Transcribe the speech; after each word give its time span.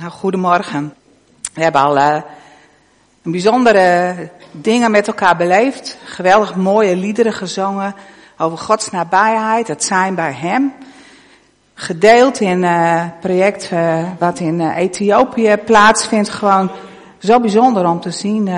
Nou, 0.00 0.12
goedemorgen. 0.12 0.94
We 1.54 1.62
hebben 1.62 1.80
al 1.80 1.96
uh, 1.96 2.16
een 3.22 3.30
bijzondere 3.30 4.14
dingen 4.50 4.90
met 4.90 5.06
elkaar 5.06 5.36
beleefd. 5.36 5.98
Geweldig 6.04 6.54
mooie 6.54 6.96
liederen 6.96 7.32
gezongen 7.32 7.94
over 8.38 8.58
Gods 8.58 8.90
nabijheid, 8.90 9.68
het 9.68 9.84
zijn 9.84 10.14
bij 10.14 10.32
Hem. 10.32 10.72
Gedeeld 11.74 12.40
in 12.40 12.62
uh, 12.62 13.04
project 13.20 13.70
uh, 13.72 14.06
wat 14.18 14.38
in 14.38 14.70
Ethiopië 14.70 15.56
plaatsvindt. 15.64 16.28
Gewoon 16.28 16.70
zo 17.18 17.40
bijzonder 17.40 17.88
om 17.88 18.00
te 18.00 18.10
zien 18.10 18.50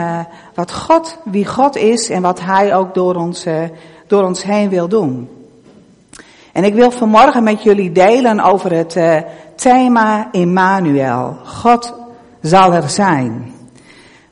wat 0.55 0.73
God, 0.73 1.19
wie 1.25 1.47
God 1.47 1.77
is 1.77 2.11
en 2.11 2.23
wat 2.23 2.41
Hij 2.41 2.75
ook 2.75 2.95
door 2.95 3.15
ons, 3.15 3.47
door 4.07 4.25
ons 4.25 4.43
heen 4.43 4.69
wil 4.69 4.89
doen. 4.89 5.29
En 6.53 6.65
ik 6.65 6.75
wil 6.75 6.91
vanmorgen 6.91 7.43
met 7.43 7.63
jullie 7.63 7.93
delen 7.93 8.41
over 8.41 8.73
het 8.73 8.97
thema 9.57 10.29
Immanuel. 10.33 11.39
God 11.45 11.95
zal 12.41 12.73
er 12.73 12.89
zijn. 12.89 13.53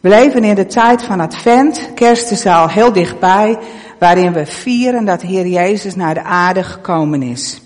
We 0.00 0.08
leven 0.08 0.44
in 0.44 0.54
de 0.54 0.66
tijd 0.66 1.02
van 1.02 1.20
Advent. 1.20 1.90
Kerst 1.94 2.44
heel 2.48 2.92
dichtbij, 2.92 3.58
waarin 3.98 4.32
we 4.32 4.46
vieren 4.46 5.04
dat 5.04 5.20
de 5.20 5.26
Heer 5.26 5.46
Jezus 5.46 5.94
naar 5.94 6.14
de 6.14 6.22
aarde 6.22 6.62
gekomen 6.62 7.22
is. 7.22 7.60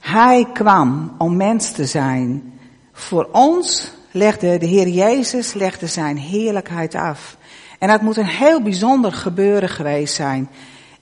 Hij 0.00 0.46
kwam 0.52 1.14
om 1.18 1.36
mens 1.36 1.72
te 1.72 1.84
zijn. 1.86 2.52
Voor 2.92 3.28
ons 3.32 3.92
legde 4.10 4.58
de 4.58 4.66
Heer 4.66 4.88
Jezus 4.88 5.54
legde 5.54 5.86
zijn 5.86 6.16
heerlijkheid 6.16 6.94
af. 6.94 7.36
En 7.78 7.88
dat 7.88 8.02
moet 8.02 8.16
een 8.16 8.26
heel 8.26 8.62
bijzonder 8.62 9.12
gebeuren 9.12 9.68
geweest 9.68 10.14
zijn. 10.14 10.48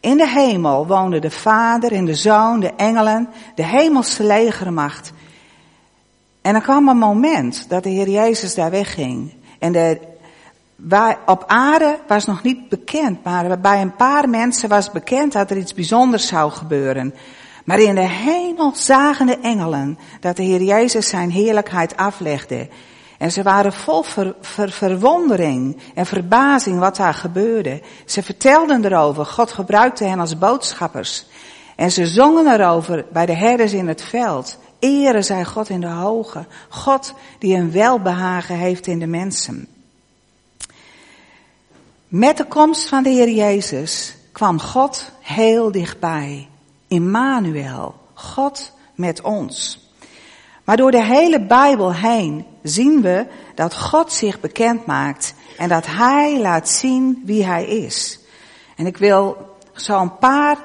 In 0.01 0.17
de 0.17 0.29
hemel 0.29 0.87
woonden 0.87 1.21
de 1.21 1.31
Vader 1.31 1.93
en 1.93 2.05
de 2.05 2.15
Zoon, 2.15 2.61
de 2.61 2.73
engelen, 2.77 3.29
de 3.55 3.65
hemelse 3.65 4.25
legermacht. 4.25 5.13
En 6.45 6.55
er 6.55 6.61
kwam 6.61 6.89
een 6.89 6.99
moment 6.99 7.69
dat 7.69 7.83
de 7.83 7.89
Heer 7.89 8.09
Jezus 8.09 8.55
daar 8.55 8.71
wegging. 8.71 9.35
En 9.59 9.99
waar, 10.77 11.19
op 11.27 11.45
aarde 11.47 11.99
was 12.07 12.27
nog 12.27 12.43
niet 12.43 12.69
bekend, 12.69 13.25
maar 13.25 13.61
bij 13.61 13.81
een 13.81 13.97
paar 13.97 14.29
mensen 14.29 14.69
was 14.69 14.91
bekend 14.91 15.33
dat 15.33 15.51
er 15.51 15.57
iets 15.57 15.75
bijzonders 15.75 16.27
zou 16.27 16.51
gebeuren. 16.53 17.15
Maar 17.65 17.79
in 17.79 17.95
de 17.95 18.09
hemel 18.09 18.73
zagen 18.75 19.27
de 19.27 19.39
engelen 19.39 19.99
dat 20.21 20.37
de 20.37 20.43
Heer 20.43 20.63
Jezus 20.63 21.09
zijn 21.09 21.31
heerlijkheid 21.31 21.97
aflegde. 21.97 22.69
En 23.19 23.33
ze 23.33 23.43
waren 23.43 23.73
vol 23.73 24.03
ver, 24.03 24.35
ver, 24.41 24.71
verwondering 24.71 25.79
en 25.95 26.07
verbazing 26.07 26.79
wat 26.79 26.97
daar 26.97 27.15
gebeurde. 27.15 27.83
Ze 28.07 28.23
vertelden 28.23 28.85
erover. 28.85 29.27
God 29.27 29.53
gebruikte 29.53 30.05
hen 30.05 30.21
als 30.21 30.39
boodschappers. 30.39 31.27
En 31.77 31.91
ze 31.91 32.07
zongen 32.07 32.47
erover 32.47 33.07
bij 33.13 33.27
de 33.27 33.35
herders 33.35 33.73
in 33.73 33.89
het 33.89 34.03
veld. 34.03 34.59
Ere 34.85 35.23
zij 35.23 35.45
God 35.45 35.69
in 35.69 35.81
de 35.81 35.87
hoge. 35.87 36.47
God 36.69 37.15
die 37.39 37.57
een 37.57 37.73
welbehagen 37.73 38.57
heeft 38.57 38.87
in 38.87 38.99
de 38.99 39.07
mensen. 39.07 39.67
Met 42.09 42.37
de 42.37 42.45
komst 42.45 42.89
van 42.89 43.03
de 43.03 43.09
Heer 43.09 43.31
Jezus 43.31 44.17
kwam 44.33 44.61
God 44.61 45.11
heel 45.21 45.71
dichtbij. 45.71 46.49
Immanuel, 46.89 47.95
God 48.15 48.73
met 48.95 49.23
ons. 49.23 49.89
Maar 50.65 50.77
door 50.77 50.91
de 50.91 51.05
hele 51.05 51.41
Bijbel 51.41 51.95
heen 51.95 52.47
zien 52.63 53.01
we 53.03 53.27
dat 53.55 53.77
God 53.77 54.13
zich 54.13 54.41
bekend 54.41 54.87
maakt 54.87 55.35
en 55.59 55.69
dat 55.69 55.87
Hij 55.87 56.41
laat 56.41 56.69
zien 56.69 57.23
wie 57.25 57.45
Hij 57.45 57.65
is. 57.65 58.21
En 58.77 58.87
ik 58.87 58.97
wil 58.97 59.57
zo 59.73 60.01
een 60.01 60.19
paar 60.19 60.59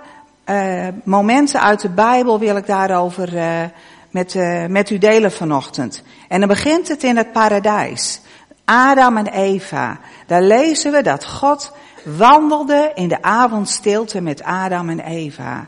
uh, 0.49 0.87
momenten 1.03 1.61
uit 1.61 1.81
de 1.81 1.89
Bijbel 1.89 2.39
wil 2.39 2.55
ik 2.55 2.65
daarover 2.65 3.33
uh, 3.33 3.63
met, 4.11 4.33
uh, 4.33 4.65
met 4.65 4.89
u 4.89 4.97
delen 4.97 5.31
vanochtend. 5.31 6.03
En 6.27 6.39
dan 6.39 6.49
begint 6.49 6.87
het 6.87 7.03
in 7.03 7.17
het 7.17 7.31
paradijs. 7.31 8.21
Adam 8.65 9.17
en 9.17 9.27
Eva. 9.27 9.99
Daar 10.27 10.41
lezen 10.41 10.91
we 10.91 11.01
dat 11.01 11.25
God 11.25 11.71
wandelde 12.03 12.91
in 12.95 13.07
de 13.07 13.21
avondstilte 13.21 14.21
met 14.21 14.43
Adam 14.43 14.89
en 14.89 14.99
Eva. 14.99 15.67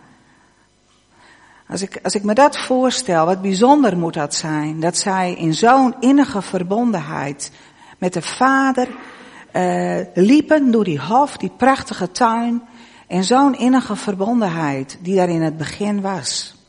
Als 1.69 1.81
ik, 1.81 1.99
als 2.03 2.15
ik 2.15 2.23
me 2.23 2.33
dat 2.33 2.57
voorstel, 2.57 3.25
wat 3.25 3.41
bijzonder 3.41 3.97
moet 3.97 4.13
dat 4.13 4.35
zijn. 4.35 4.79
Dat 4.79 4.97
zij 4.97 5.33
in 5.33 5.53
zo'n 5.53 5.95
innige 5.99 6.41
verbondenheid 6.41 7.51
met 7.97 8.13
de 8.13 8.21
Vader 8.21 8.87
uh, 9.53 9.99
liepen 10.13 10.71
door 10.71 10.83
die 10.83 10.99
hof, 10.99 11.37
die 11.37 11.51
prachtige 11.57 12.11
tuin. 12.11 12.61
En 13.07 13.23
zo'n 13.23 13.57
innige 13.57 13.95
verbondenheid 13.95 14.97
die 15.01 15.15
daar 15.15 15.29
in 15.29 15.41
het 15.41 15.57
begin 15.57 16.01
was. 16.01 16.60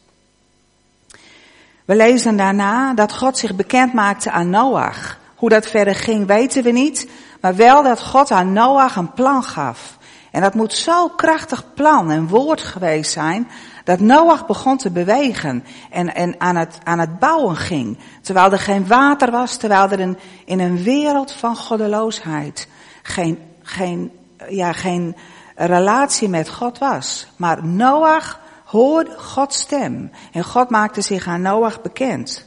We 1.85 1.97
lezen 1.97 2.37
daarna 2.37 2.95
dat 2.95 3.17
God 3.17 3.39
zich 3.39 3.55
bekend 3.55 3.93
maakte 3.93 4.31
aan 4.31 4.51
Noach. 4.51 5.19
Hoe 5.37 5.49
dat 5.49 5.67
verder 5.67 5.95
ging 5.95 6.27
weten 6.27 6.63
we 6.63 6.71
niet, 6.71 7.11
maar 7.41 7.57
wel 7.57 7.83
dat 7.83 8.03
God 8.03 8.31
aan 8.31 8.53
Noach 8.53 8.97
een 8.97 9.13
plan 9.13 9.43
gaf. 9.45 9.99
En 10.31 10.41
dat 10.41 10.55
moet 10.55 10.73
zo'n 10.73 11.17
krachtig 11.17 11.65
plan 11.75 12.11
en 12.11 12.29
woord 12.29 12.61
geweest 12.61 13.13
zijn, 13.13 13.49
dat 13.85 14.01
Noach 14.01 14.47
begon 14.47 14.77
te 14.77 14.91
bewegen 14.91 15.65
en, 15.91 16.15
en 16.15 16.35
aan, 16.39 16.57
het, 16.57 16.79
aan 16.85 16.99
het 16.99 17.19
bouwen 17.19 17.57
ging. 17.57 17.99
Terwijl 18.21 18.53
er 18.53 18.59
geen 18.59 18.87
water 18.87 19.31
was, 19.31 19.57
terwijl 19.57 19.91
er 19.91 20.17
in 20.45 20.61
een 20.61 20.83
wereld 20.83 21.33
van 21.33 21.57
goddeloosheid 21.57 22.69
geen, 23.03 23.39
geen, 23.63 24.13
ja, 24.49 24.73
geen 24.73 25.17
relatie 25.57 26.29
met 26.29 26.49
God 26.49 26.79
was. 26.79 27.27
Maar 27.37 27.67
Noach 27.67 28.41
hoorde 28.73 29.15
Gods 29.19 29.59
stem 29.59 30.11
en 30.33 30.45
God 30.45 30.71
maakte 30.71 31.01
zich 31.01 31.27
aan 31.27 31.43
Noach 31.43 31.81
bekend. 31.81 32.47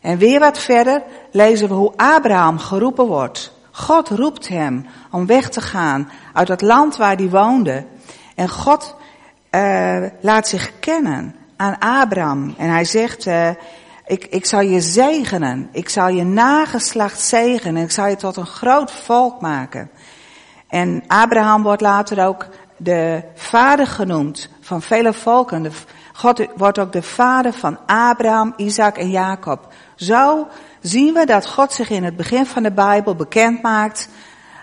En 0.00 0.18
weer 0.18 0.40
wat 0.40 0.58
verder 0.58 1.02
lezen 1.30 1.68
we 1.68 1.74
hoe 1.74 1.92
Abraham 1.96 2.58
geroepen 2.58 3.06
wordt. 3.06 3.52
God 3.70 4.08
roept 4.08 4.48
hem 4.48 4.86
om 5.10 5.26
weg 5.26 5.48
te 5.48 5.60
gaan 5.60 6.10
uit 6.32 6.48
het 6.48 6.60
land 6.60 6.96
waar 6.96 7.16
hij 7.16 7.28
woonde. 7.28 7.84
En 8.34 8.48
God 8.48 8.96
uh, 9.50 10.06
laat 10.20 10.48
zich 10.48 10.78
kennen 10.80 11.34
aan 11.56 11.78
Abraham. 11.78 12.54
En 12.56 12.70
hij 12.70 12.84
zegt, 12.84 13.26
uh, 13.26 13.50
ik, 14.06 14.24
ik 14.24 14.46
zal 14.46 14.60
je 14.60 14.80
zegenen. 14.80 15.68
Ik 15.72 15.88
zal 15.88 16.08
je 16.08 16.24
nageslacht 16.24 17.20
zegenen. 17.20 17.82
Ik 17.82 17.90
zal 17.90 18.06
je 18.06 18.16
tot 18.16 18.36
een 18.36 18.46
groot 18.46 18.92
volk 18.92 19.40
maken. 19.40 19.90
En 20.68 21.02
Abraham 21.06 21.62
wordt 21.62 21.82
later 21.82 22.26
ook 22.26 22.48
de 22.76 23.22
vader 23.34 23.86
genoemd 23.86 24.48
van 24.68 24.82
vele 24.82 25.12
volken. 25.12 25.72
God 26.12 26.46
wordt 26.56 26.78
ook 26.78 26.92
de 26.92 27.02
vader 27.02 27.52
van 27.52 27.78
Abraham, 27.86 28.52
Isaac 28.56 28.96
en 28.98 29.10
Jacob. 29.10 29.72
Zo 29.96 30.46
zien 30.80 31.14
we 31.14 31.26
dat 31.26 31.46
God 31.46 31.72
zich 31.72 31.90
in 31.90 32.04
het 32.04 32.16
begin 32.16 32.46
van 32.46 32.62
de 32.62 32.72
Bijbel 32.72 33.14
bekend 33.14 33.62
maakt 33.62 34.08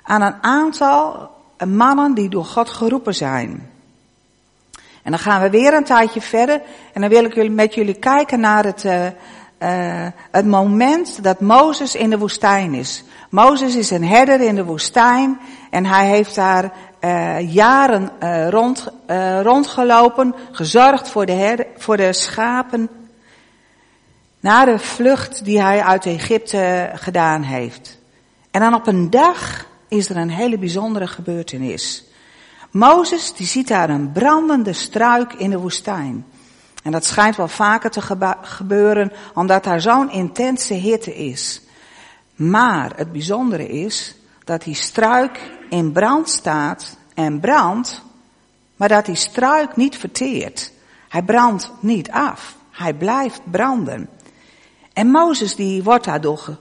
aan 0.03 0.21
een 0.21 0.43
aantal 0.43 1.29
mannen 1.67 2.13
die 2.13 2.29
door 2.29 2.45
God 2.45 2.69
geroepen 2.69 3.15
zijn. 3.15 3.69
En 5.03 5.11
dan 5.11 5.19
gaan 5.19 5.41
we 5.41 5.49
weer 5.49 5.73
een 5.73 5.83
tijdje 5.83 6.21
verder 6.21 6.61
en 6.93 7.01
dan 7.01 7.09
wil 7.09 7.23
ik 7.23 7.51
met 7.51 7.73
jullie 7.73 7.99
kijken 7.99 8.39
naar 8.39 8.63
het, 8.63 8.83
uh, 8.83 9.05
uh, 9.05 10.07
het 10.31 10.45
moment 10.45 11.23
dat 11.23 11.39
Mozes 11.39 11.95
in 11.95 12.09
de 12.09 12.17
woestijn 12.17 12.73
is. 12.73 13.03
Mozes 13.29 13.75
is 13.75 13.91
een 13.91 14.05
herder 14.05 14.41
in 14.41 14.55
de 14.55 14.65
woestijn 14.65 15.39
en 15.69 15.85
hij 15.85 16.07
heeft 16.07 16.35
daar 16.35 16.71
uh, 17.05 17.53
jaren 17.53 18.11
rond, 18.49 18.87
rondgelopen, 19.43 20.35
gezorgd 20.51 21.09
voor 21.09 21.25
de, 21.25 21.31
herder, 21.31 21.67
voor 21.77 21.97
de 21.97 22.13
schapen 22.13 22.89
na 24.45 24.65
de 24.65 24.79
vlucht 24.79 25.45
die 25.45 25.61
hij 25.61 25.83
uit 25.83 26.05
Egypte 26.05 26.91
gedaan 26.93 27.41
heeft. 27.41 27.99
En 28.51 28.61
dan 28.61 28.73
op 28.73 28.87
een 28.87 29.09
dag 29.09 29.65
is 29.87 30.09
er 30.09 30.17
een 30.17 30.29
hele 30.29 30.57
bijzondere 30.57 31.07
gebeurtenis. 31.07 32.03
Mozes 32.71 33.33
die 33.33 33.47
ziet 33.47 33.67
daar 33.67 33.89
een 33.89 34.11
brandende 34.11 34.73
struik 34.73 35.33
in 35.33 35.49
de 35.49 35.57
woestijn. 35.57 36.25
En 36.83 36.91
dat 36.91 37.05
schijnt 37.05 37.35
wel 37.35 37.47
vaker 37.47 37.89
te 37.89 38.01
gebeuren 38.41 39.11
omdat 39.33 39.63
daar 39.63 39.81
zo'n 39.81 40.11
intense 40.11 40.73
hitte 40.73 41.15
is. 41.15 41.61
Maar 42.35 42.91
het 42.95 43.11
bijzondere 43.11 43.67
is 43.67 44.15
dat 44.45 44.63
die 44.63 44.75
struik 44.75 45.51
in 45.69 45.91
brand 45.91 46.29
staat 46.29 46.97
en 47.13 47.39
brandt, 47.39 48.01
maar 48.75 48.87
dat 48.87 49.05
die 49.05 49.15
struik 49.15 49.75
niet 49.75 49.97
verteert. 49.97 50.71
Hij 51.09 51.23
brandt 51.23 51.71
niet 51.79 52.11
af. 52.11 52.55
Hij 52.71 52.93
blijft 52.93 53.41
branden. 53.51 54.09
En 54.93 55.07
Mozes 55.07 55.55
die 55.55 55.83
wordt 55.83 56.05
daardoor 56.05 56.57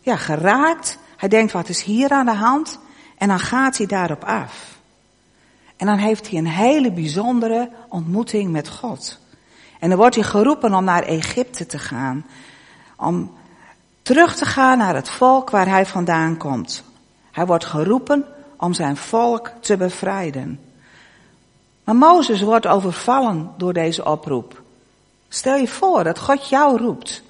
ja, 0.00 0.16
geraakt. 0.16 0.98
Hij 1.16 1.28
denkt, 1.28 1.52
wat 1.52 1.68
is 1.68 1.82
hier 1.82 2.10
aan 2.10 2.26
de 2.26 2.34
hand? 2.34 2.78
En 3.18 3.28
dan 3.28 3.40
gaat 3.40 3.76
hij 3.76 3.86
daarop 3.86 4.24
af. 4.24 4.78
En 5.76 5.86
dan 5.86 5.98
heeft 5.98 6.28
hij 6.28 6.38
een 6.38 6.46
hele 6.46 6.92
bijzondere 6.92 7.70
ontmoeting 7.88 8.50
met 8.50 8.68
God. 8.68 9.18
En 9.78 9.88
dan 9.88 9.98
wordt 9.98 10.14
hij 10.14 10.24
geroepen 10.24 10.74
om 10.74 10.84
naar 10.84 11.02
Egypte 11.02 11.66
te 11.66 11.78
gaan. 11.78 12.26
Om 12.96 13.32
terug 14.02 14.36
te 14.36 14.44
gaan 14.44 14.78
naar 14.78 14.94
het 14.94 15.10
volk 15.10 15.50
waar 15.50 15.68
hij 15.68 15.86
vandaan 15.86 16.36
komt. 16.36 16.84
Hij 17.32 17.46
wordt 17.46 17.64
geroepen 17.64 18.24
om 18.56 18.74
zijn 18.74 18.96
volk 18.96 19.50
te 19.60 19.76
bevrijden. 19.76 20.60
Maar 21.84 21.96
Mozes 21.96 22.42
wordt 22.42 22.66
overvallen 22.66 23.50
door 23.56 23.72
deze 23.72 24.04
oproep. 24.04 24.62
Stel 25.28 25.56
je 25.56 25.68
voor 25.68 26.04
dat 26.04 26.18
God 26.18 26.48
jou 26.48 26.78
roept 26.78 27.22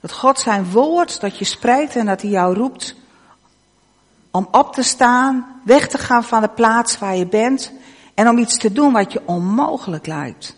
Dat 0.00 0.12
God 0.12 0.38
zijn 0.38 0.70
woord, 0.70 1.20
dat 1.20 1.38
je 1.38 1.44
spreekt 1.44 1.96
en 1.96 2.06
dat 2.06 2.22
hij 2.22 2.30
jou 2.30 2.54
roept 2.54 2.94
om 4.30 4.48
op 4.50 4.72
te 4.72 4.82
staan, 4.82 5.60
weg 5.64 5.88
te 5.88 5.98
gaan 5.98 6.24
van 6.24 6.40
de 6.40 6.48
plaats 6.48 6.98
waar 6.98 7.16
je 7.16 7.26
bent 7.26 7.72
en 8.14 8.28
om 8.28 8.38
iets 8.38 8.58
te 8.58 8.72
doen 8.72 8.92
wat 8.92 9.12
je 9.12 9.22
onmogelijk 9.24 10.06
lijkt. 10.06 10.56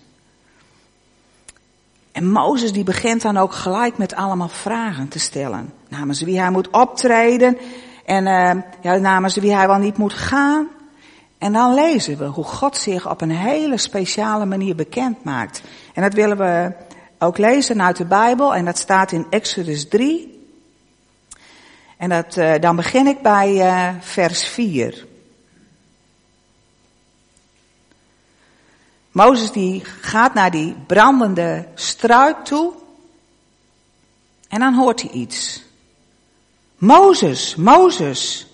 En 2.13 2.31
Mozes 2.31 2.73
die 2.73 2.85
begint 2.85 3.23
dan 3.23 3.37
ook 3.37 3.53
gelijk 3.53 3.99
met 3.99 4.15
allemaal 4.15 4.49
vragen 4.49 5.09
te 5.09 5.19
stellen. 5.19 5.73
Namens 5.89 6.21
wie 6.21 6.41
hij 6.41 6.51
moet 6.51 6.71
optreden 6.71 7.59
en 8.07 8.27
uh, 8.27 8.63
ja, 8.81 8.97
namens 8.97 9.37
wie 9.37 9.55
hij 9.55 9.67
wel 9.67 9.79
niet 9.79 9.97
moet 9.97 10.13
gaan. 10.13 10.69
En 11.39 11.53
dan 11.53 11.75
lezen 11.75 12.19
we 12.19 12.25
hoe 12.25 12.45
God 12.45 12.77
zich 12.77 13.11
op 13.11 13.21
een 13.21 13.31
hele 13.31 13.77
speciale 13.77 14.47
manier 14.47 14.75
bekend 14.75 15.25
maakt. 15.25 15.63
En 15.95 16.03
dat 16.03 16.15
willen 16.15 16.37
we 16.37 16.73
ook 17.19 17.39
lezen 17.39 17.83
uit 17.83 17.97
de 17.97 18.05
Bijbel 18.05 18.55
en 18.55 18.65
dat 18.65 18.79
staat 18.79 19.13
in 19.13 19.27
Exodus 19.31 19.89
3. 19.89 20.49
En 21.97 22.09
dat, 22.09 22.37
uh, 22.37 22.55
dan 22.61 22.77
begin 22.77 23.07
ik 23.07 23.23
bij 23.23 23.55
uh, 23.55 24.01
vers 24.01 24.47
4. 24.47 25.07
Mozes 29.11 29.53
die 29.53 29.85
gaat 29.85 30.35
naar 30.35 30.51
die 30.51 30.77
brandende 30.87 31.69
struik 31.75 32.45
toe. 32.45 32.73
En 34.49 34.61
dan 34.61 34.75
hoort 34.75 35.03
hij 35.03 35.11
iets. 35.11 35.66
Mozes, 36.77 37.55
Mozes. 37.55 38.47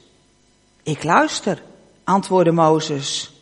Ik 0.83 1.05
luister, 1.05 1.63
antwoordde 2.05 2.53
Mozes. 2.53 3.33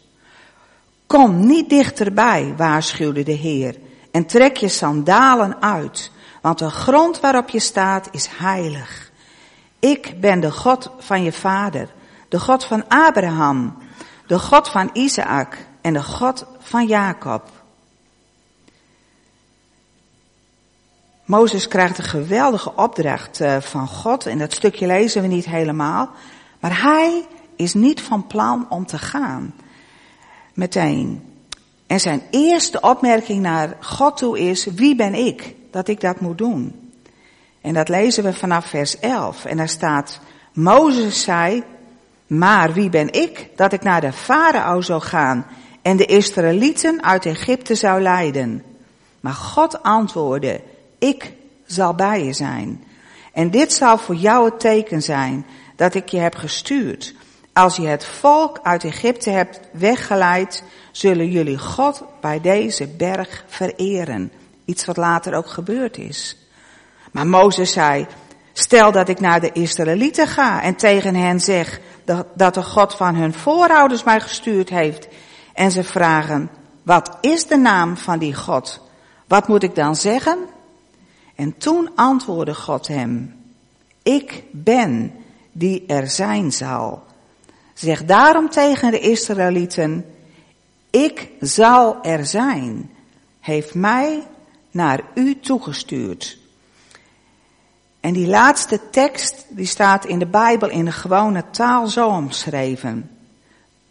Kom 1.06 1.46
niet 1.46 1.68
dichterbij, 1.68 2.54
waarschuwde 2.56 3.22
de 3.22 3.32
Heer, 3.32 3.76
en 4.10 4.26
trek 4.26 4.56
je 4.56 4.68
sandalen 4.68 5.62
uit, 5.62 6.10
want 6.42 6.58
de 6.58 6.70
grond 6.70 7.20
waarop 7.20 7.48
je 7.48 7.58
staat 7.58 8.08
is 8.10 8.28
heilig. 8.32 9.10
Ik 9.78 10.20
ben 10.20 10.40
de 10.40 10.50
God 10.50 10.90
van 10.98 11.22
je 11.22 11.32
vader, 11.32 11.88
de 12.28 12.40
God 12.40 12.64
van 12.64 12.88
Abraham, 12.88 13.76
de 14.26 14.38
God 14.38 14.68
van 14.68 14.90
Isaac 14.92 15.66
en 15.80 15.92
de 15.92 16.02
God 16.02 16.46
van 16.58 16.86
Jacob. 16.86 17.59
Mozes 21.30 21.68
krijgt 21.68 21.98
een 21.98 22.04
geweldige 22.04 22.72
opdracht 22.76 23.40
eh, 23.40 23.60
van 23.60 23.88
God 23.88 24.26
en 24.26 24.38
dat 24.38 24.52
stukje 24.52 24.86
lezen 24.86 25.22
we 25.22 25.28
niet 25.28 25.44
helemaal. 25.44 26.10
Maar 26.60 26.82
hij 26.82 27.26
is 27.56 27.74
niet 27.74 28.00
van 28.00 28.26
plan 28.26 28.66
om 28.68 28.86
te 28.86 28.98
gaan. 28.98 29.54
Meteen. 30.54 31.22
En 31.86 32.00
zijn 32.00 32.22
eerste 32.30 32.80
opmerking 32.80 33.42
naar 33.42 33.76
God 33.80 34.16
toe 34.16 34.38
is, 34.38 34.64
wie 34.64 34.96
ben 34.96 35.14
ik 35.14 35.54
dat 35.70 35.88
ik 35.88 36.00
dat 36.00 36.20
moet 36.20 36.38
doen? 36.38 36.90
En 37.60 37.74
dat 37.74 37.88
lezen 37.88 38.24
we 38.24 38.32
vanaf 38.32 38.66
vers 38.66 38.98
11. 38.98 39.44
En 39.44 39.56
daar 39.56 39.68
staat, 39.68 40.20
Mozes 40.52 41.22
zei, 41.22 41.62
maar 42.26 42.72
wie 42.72 42.90
ben 42.90 43.12
ik 43.12 43.48
dat 43.56 43.72
ik 43.72 43.82
naar 43.82 44.00
de 44.00 44.12
farao 44.12 44.80
zou 44.80 45.00
gaan 45.00 45.46
en 45.82 45.96
de 45.96 46.06
Israëlieten 46.06 47.04
uit 47.04 47.26
Egypte 47.26 47.74
zou 47.74 48.00
leiden? 48.02 48.64
Maar 49.20 49.34
God 49.34 49.82
antwoordde, 49.82 50.60
ik 51.00 51.32
zal 51.66 51.94
bij 51.94 52.24
je 52.24 52.32
zijn. 52.32 52.84
En 53.32 53.50
dit 53.50 53.72
zal 53.72 53.98
voor 53.98 54.14
jou 54.14 54.44
het 54.44 54.60
teken 54.60 55.02
zijn 55.02 55.46
dat 55.76 55.94
ik 55.94 56.08
je 56.08 56.18
heb 56.18 56.34
gestuurd. 56.34 57.14
Als 57.52 57.76
je 57.76 57.86
het 57.86 58.04
volk 58.04 58.60
uit 58.62 58.84
Egypte 58.84 59.30
hebt 59.30 59.60
weggeleid, 59.72 60.62
zullen 60.90 61.30
jullie 61.30 61.58
God 61.58 62.02
bij 62.20 62.40
deze 62.40 62.86
berg 62.86 63.44
vereren. 63.48 64.32
Iets 64.64 64.84
wat 64.84 64.96
later 64.96 65.34
ook 65.34 65.48
gebeurd 65.48 65.98
is. 65.98 66.36
Maar 67.12 67.26
Mozes 67.26 67.72
zei, 67.72 68.06
stel 68.52 68.92
dat 68.92 69.08
ik 69.08 69.20
naar 69.20 69.40
de 69.40 69.52
Israëlieten 69.52 70.26
ga 70.26 70.62
en 70.62 70.74
tegen 70.74 71.14
hen 71.14 71.40
zeg 71.40 71.80
dat 72.34 72.54
de 72.54 72.62
God 72.62 72.94
van 72.94 73.14
hun 73.14 73.34
voorouders 73.34 74.04
mij 74.04 74.20
gestuurd 74.20 74.68
heeft. 74.68 75.08
En 75.54 75.70
ze 75.70 75.84
vragen, 75.84 76.50
wat 76.82 77.18
is 77.20 77.46
de 77.46 77.56
naam 77.56 77.96
van 77.96 78.18
die 78.18 78.34
God? 78.34 78.80
Wat 79.28 79.48
moet 79.48 79.62
ik 79.62 79.74
dan 79.74 79.96
zeggen? 79.96 80.38
En 81.40 81.58
toen 81.58 81.90
antwoordde 81.94 82.54
God 82.54 82.86
hem, 82.86 83.36
ik 84.02 84.42
ben 84.50 85.12
die 85.52 85.86
er 85.86 86.08
zijn 86.08 86.52
zal. 86.52 87.02
Zeg 87.74 88.04
daarom 88.04 88.50
tegen 88.50 88.90
de 88.90 88.98
Israëlieten, 88.98 90.04
ik 90.90 91.28
zal 91.40 92.02
er 92.02 92.26
zijn, 92.26 92.90
heeft 93.40 93.74
mij 93.74 94.22
naar 94.70 95.00
u 95.14 95.40
toegestuurd. 95.40 96.38
En 98.00 98.12
die 98.12 98.26
laatste 98.26 98.80
tekst, 98.90 99.46
die 99.48 99.66
staat 99.66 100.04
in 100.04 100.18
de 100.18 100.26
Bijbel 100.26 100.68
in 100.68 100.84
de 100.84 100.92
gewone 100.92 101.44
taal 101.50 101.86
zo 101.86 102.08
omschreven. 102.08 103.10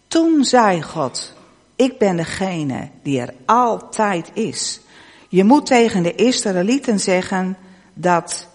Toen 0.08 0.44
zei 0.44 0.82
God, 0.82 1.34
ik 1.76 1.98
ben 1.98 2.18
degene 2.18 2.90
die 3.04 3.20
er 3.20 3.34
altijd 3.46 4.32
is. 4.34 4.82
Je 5.30 5.44
moet 5.44 5.66
tegen 5.66 6.04
de 6.04 6.16
Israëlieten 6.16 7.00
zeggen 7.00 7.58
dat 7.94 8.48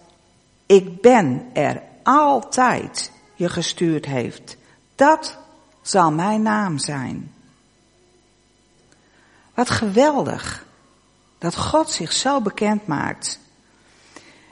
ik 0.66 1.00
ben 1.00 1.46
er 1.52 1.82
altijd 2.02 3.12
je 3.34 3.48
gestuurd 3.48 4.06
heeft. 4.06 4.56
Dat 4.94 5.38
zal 5.82 6.12
mijn 6.12 6.42
naam 6.42 6.78
zijn. 6.78 7.32
Wat 9.54 9.70
geweldig 9.70 10.66
dat 11.38 11.56
God 11.56 11.90
zich 11.90 12.12
zo 12.12 12.40
bekend 12.40 12.86
maakt. 12.86 13.40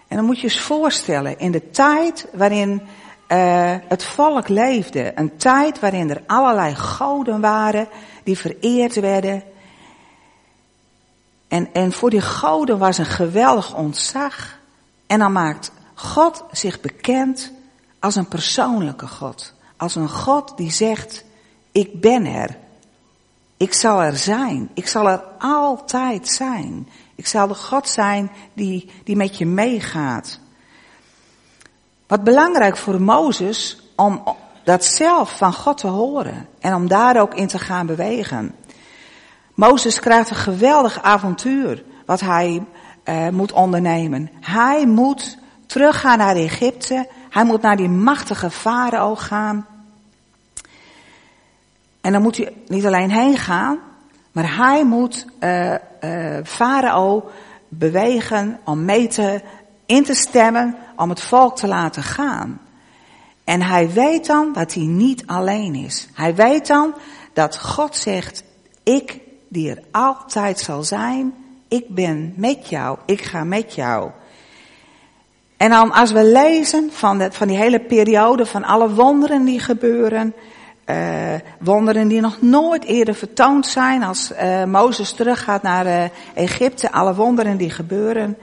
En 0.08 0.16
dan 0.16 0.24
moet 0.26 0.40
je 0.40 0.42
eens 0.42 0.60
voorstellen, 0.60 1.38
in 1.38 1.52
de 1.52 1.70
tijd 1.70 2.26
waarin 2.32 2.82
uh, 3.28 3.76
het 3.88 4.04
volk 4.04 4.48
leefde, 4.48 5.12
een 5.14 5.36
tijd 5.36 5.80
waarin 5.80 6.10
er 6.10 6.22
allerlei 6.26 6.74
goden 6.74 7.40
waren 7.40 7.88
die 8.24 8.38
vereerd 8.38 8.94
werden, 8.94 9.42
en, 11.52 11.68
en 11.72 11.92
voor 11.92 12.10
die 12.10 12.20
goden 12.20 12.78
was 12.78 12.98
een 12.98 13.06
geweldig 13.06 13.74
ontzag. 13.74 14.58
En 15.06 15.18
dan 15.18 15.32
maakt 15.32 15.72
God 15.94 16.44
zich 16.50 16.80
bekend 16.80 17.52
als 17.98 18.16
een 18.16 18.28
persoonlijke 18.28 19.06
God. 19.06 19.52
Als 19.76 19.94
een 19.94 20.08
God 20.08 20.56
die 20.56 20.70
zegt, 20.70 21.24
ik 21.72 22.00
ben 22.00 22.26
er. 22.26 22.56
Ik 23.56 23.74
zal 23.74 24.02
er 24.02 24.16
zijn. 24.16 24.70
Ik 24.74 24.88
zal 24.88 25.08
er 25.08 25.22
altijd 25.38 26.28
zijn. 26.28 26.88
Ik 27.14 27.26
zal 27.26 27.48
de 27.48 27.54
God 27.54 27.88
zijn 27.88 28.30
die, 28.52 28.90
die 29.04 29.16
met 29.16 29.38
je 29.38 29.46
meegaat. 29.46 30.38
Wat 32.06 32.24
belangrijk 32.24 32.76
voor 32.76 33.00
Mozes 33.00 33.82
om 33.96 34.22
dat 34.64 34.84
zelf 34.84 35.36
van 35.36 35.52
God 35.52 35.78
te 35.78 35.86
horen 35.86 36.48
en 36.60 36.74
om 36.74 36.88
daar 36.88 37.20
ook 37.20 37.34
in 37.34 37.48
te 37.48 37.58
gaan 37.58 37.86
bewegen. 37.86 38.54
Mozes 39.54 40.00
krijgt 40.00 40.30
een 40.30 40.36
geweldig 40.36 41.02
avontuur 41.02 41.84
wat 42.06 42.20
hij 42.20 42.64
uh, 43.04 43.28
moet 43.28 43.52
ondernemen. 43.52 44.30
Hij 44.40 44.86
moet 44.86 45.38
teruggaan 45.66 46.18
naar 46.18 46.36
Egypte. 46.36 47.08
Hij 47.30 47.44
moet 47.44 47.62
naar 47.62 47.76
die 47.76 47.88
machtige 47.88 48.50
farao 48.50 49.14
gaan. 49.14 49.66
En 52.00 52.12
dan 52.12 52.22
moet 52.22 52.36
hij 52.36 52.54
niet 52.66 52.86
alleen 52.86 53.10
heen 53.10 53.36
gaan, 53.36 53.78
maar 54.32 54.56
hij 54.56 54.84
moet 54.84 55.26
uh, 55.40 55.74
uh, 56.00 56.38
farao 56.44 57.30
bewegen 57.68 58.60
om 58.64 58.84
mee 58.84 59.06
te, 59.06 59.42
in 59.86 60.04
te 60.04 60.14
stemmen 60.14 60.76
om 60.96 61.08
het 61.08 61.22
volk 61.22 61.56
te 61.56 61.66
laten 61.66 62.02
gaan. 62.02 62.60
En 63.44 63.62
hij 63.62 63.90
weet 63.90 64.26
dan 64.26 64.52
dat 64.52 64.74
hij 64.74 64.84
niet 64.84 65.26
alleen 65.26 65.74
is. 65.74 66.08
Hij 66.14 66.34
weet 66.34 66.66
dan 66.66 66.94
dat 67.32 67.58
God 67.58 67.96
zegt, 67.96 68.44
ik 68.82 69.21
die 69.52 69.70
er 69.70 69.82
altijd 69.90 70.58
zal 70.58 70.82
zijn. 70.82 71.34
Ik 71.68 71.88
ben 71.88 72.32
met 72.36 72.68
jou, 72.68 72.98
ik 73.06 73.22
ga 73.22 73.44
met 73.44 73.74
jou. 73.74 74.10
En 75.56 75.70
dan 75.70 75.92
als 75.92 76.12
we 76.12 76.24
lezen 76.24 76.90
van, 76.92 77.18
de, 77.18 77.32
van 77.32 77.48
die 77.48 77.56
hele 77.56 77.80
periode, 77.80 78.46
van 78.46 78.64
alle 78.64 78.90
wonderen 78.94 79.44
die 79.44 79.60
gebeuren, 79.60 80.34
uh, 80.86 81.34
wonderen 81.58 82.08
die 82.08 82.20
nog 82.20 82.42
nooit 82.42 82.84
eerder 82.84 83.14
vertoond 83.14 83.66
zijn, 83.66 84.02
als 84.02 84.32
uh, 84.32 84.64
Mozes 84.64 85.12
teruggaat 85.12 85.62
naar 85.62 85.86
uh, 85.86 86.04
Egypte, 86.34 86.92
alle 86.92 87.14
wonderen 87.14 87.56
die 87.56 87.70
gebeuren. 87.70 88.38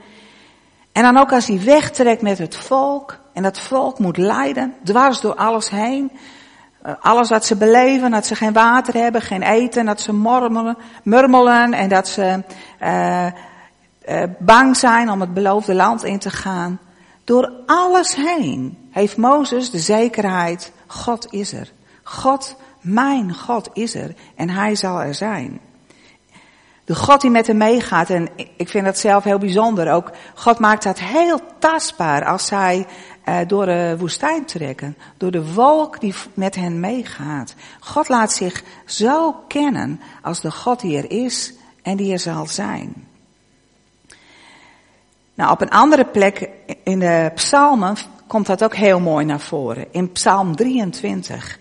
En 0.92 1.02
dan 1.02 1.16
ook 1.16 1.32
als 1.32 1.46
hij 1.46 1.60
wegtrekt 1.60 2.22
met 2.22 2.38
het 2.38 2.56
volk, 2.56 3.18
en 3.32 3.42
dat 3.42 3.60
volk 3.60 3.98
moet 3.98 4.16
leiden, 4.16 4.74
dwars 4.84 5.20
door 5.20 5.34
alles 5.34 5.70
heen. 5.70 6.10
Eh, 6.82 6.92
alles 7.00 7.28
wat 7.28 7.44
ze 7.44 7.56
beleven, 7.56 8.10
dat 8.10 8.26
ze 8.26 8.34
geen 8.34 8.52
water 8.52 8.94
hebben, 8.94 9.22
geen 9.22 9.42
eten, 9.42 9.86
dat 9.86 10.00
ze 10.00 10.12
murmelen, 10.12 10.76
murmelen 11.02 11.72
en 11.72 11.88
dat 11.88 12.08
ze 12.08 12.42
uh, 12.82 13.26
bang 14.38 14.76
zijn 14.76 15.10
om 15.10 15.20
het 15.20 15.34
beloofde 15.34 15.74
land 15.74 16.04
in 16.04 16.18
te 16.18 16.30
gaan. 16.30 16.78
Door 17.24 17.52
alles 17.66 18.14
heen 18.14 18.88
heeft 18.90 19.16
Mozes 19.16 19.70
de 19.70 19.78
zekerheid, 19.78 20.72
God 20.86 21.26
is 21.30 21.52
er. 21.52 21.72
God, 22.02 22.56
mijn 22.80 23.34
God 23.34 23.68
is 23.72 23.94
er 23.94 24.14
en 24.36 24.50
hij 24.50 24.74
zal 24.74 25.02
er 25.02 25.14
zijn. 25.14 25.60
De 26.84 26.94
God 26.94 27.20
die 27.20 27.30
met 27.30 27.46
hem 27.46 27.56
meegaat. 27.56 28.10
En 28.10 28.28
ik 28.56 28.68
vind 28.68 28.84
dat 28.84 28.98
zelf 28.98 29.24
heel 29.24 29.38
bijzonder 29.38 29.92
ook. 29.92 30.10
God 30.34 30.58
maakt 30.58 30.82
dat 30.82 30.98
heel 30.98 31.40
tastbaar 31.58 32.24
als 32.24 32.46
zij 32.46 32.86
door 33.46 33.66
de 33.66 33.96
woestijn 33.98 34.44
trekken. 34.44 34.96
Door 35.16 35.30
de 35.30 35.52
wolk 35.52 36.00
die 36.00 36.14
met 36.34 36.54
hen 36.54 36.80
meegaat. 36.80 37.54
God 37.80 38.08
laat 38.08 38.32
zich 38.32 38.62
zo 38.86 39.32
kennen 39.48 40.00
als 40.22 40.40
de 40.40 40.50
God 40.50 40.80
die 40.80 40.96
er 40.96 41.10
is 41.10 41.52
en 41.82 41.96
die 41.96 42.12
er 42.12 42.18
zal 42.18 42.46
zijn. 42.46 43.08
Nou, 45.34 45.52
op 45.52 45.60
een 45.60 45.70
andere 45.70 46.04
plek 46.04 46.50
in 46.84 46.98
de 46.98 47.30
psalmen 47.34 47.96
komt 48.26 48.46
dat 48.46 48.64
ook 48.64 48.74
heel 48.74 49.00
mooi 49.00 49.24
naar 49.24 49.40
voren. 49.40 49.86
In 49.90 50.12
psalm 50.12 50.56
23. 50.56 51.58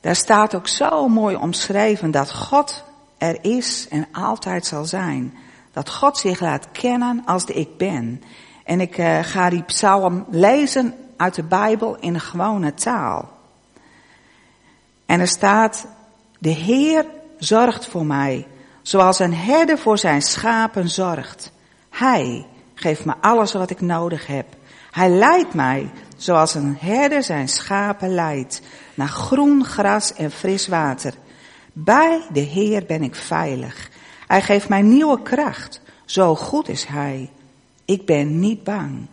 Daar 0.00 0.16
staat 0.16 0.54
ook 0.54 0.68
zo 0.68 1.08
mooi 1.08 1.36
omschreven 1.36 2.10
dat 2.10 2.32
God 2.32 2.84
er 3.18 3.38
is 3.44 3.86
en 3.90 4.08
altijd 4.12 4.66
zal 4.66 4.84
zijn. 4.84 5.36
Dat 5.72 5.90
God 5.90 6.18
zich 6.18 6.40
laat 6.40 6.70
kennen 6.72 7.22
als 7.24 7.46
de 7.46 7.52
ik 7.52 7.76
ben. 7.76 8.22
En 8.68 8.80
ik 8.80 8.98
uh, 8.98 9.18
ga 9.22 9.50
die 9.50 9.62
psalm 9.62 10.24
lezen 10.30 10.94
uit 11.16 11.34
de 11.34 11.42
Bijbel 11.42 11.96
in 12.00 12.14
een 12.14 12.20
gewone 12.20 12.74
taal. 12.74 13.28
En 15.06 15.20
er 15.20 15.28
staat, 15.28 15.86
de 16.38 16.48
Heer 16.48 17.06
zorgt 17.38 17.86
voor 17.86 18.06
mij, 18.06 18.46
zoals 18.82 19.18
een 19.18 19.34
herder 19.34 19.78
voor 19.78 19.98
zijn 19.98 20.22
schapen 20.22 20.88
zorgt. 20.88 21.52
Hij 21.90 22.46
geeft 22.74 23.04
me 23.04 23.14
alles 23.20 23.52
wat 23.52 23.70
ik 23.70 23.80
nodig 23.80 24.26
heb. 24.26 24.46
Hij 24.90 25.10
leidt 25.10 25.54
mij, 25.54 25.90
zoals 26.16 26.54
een 26.54 26.76
herder 26.80 27.22
zijn 27.22 27.48
schapen 27.48 28.14
leidt, 28.14 28.62
naar 28.94 29.08
groen 29.08 29.64
gras 29.64 30.14
en 30.14 30.30
fris 30.30 30.66
water. 30.66 31.14
Bij 31.72 32.22
de 32.32 32.40
Heer 32.40 32.84
ben 32.86 33.02
ik 33.02 33.14
veilig. 33.14 33.90
Hij 34.26 34.42
geeft 34.42 34.68
mij 34.68 34.82
nieuwe 34.82 35.22
kracht. 35.22 35.80
Zo 36.04 36.34
goed 36.34 36.68
is 36.68 36.84
Hij. 36.84 37.30
Ik 37.88 38.06
ben 38.06 38.38
niet 38.38 38.64
bang. 38.64 39.06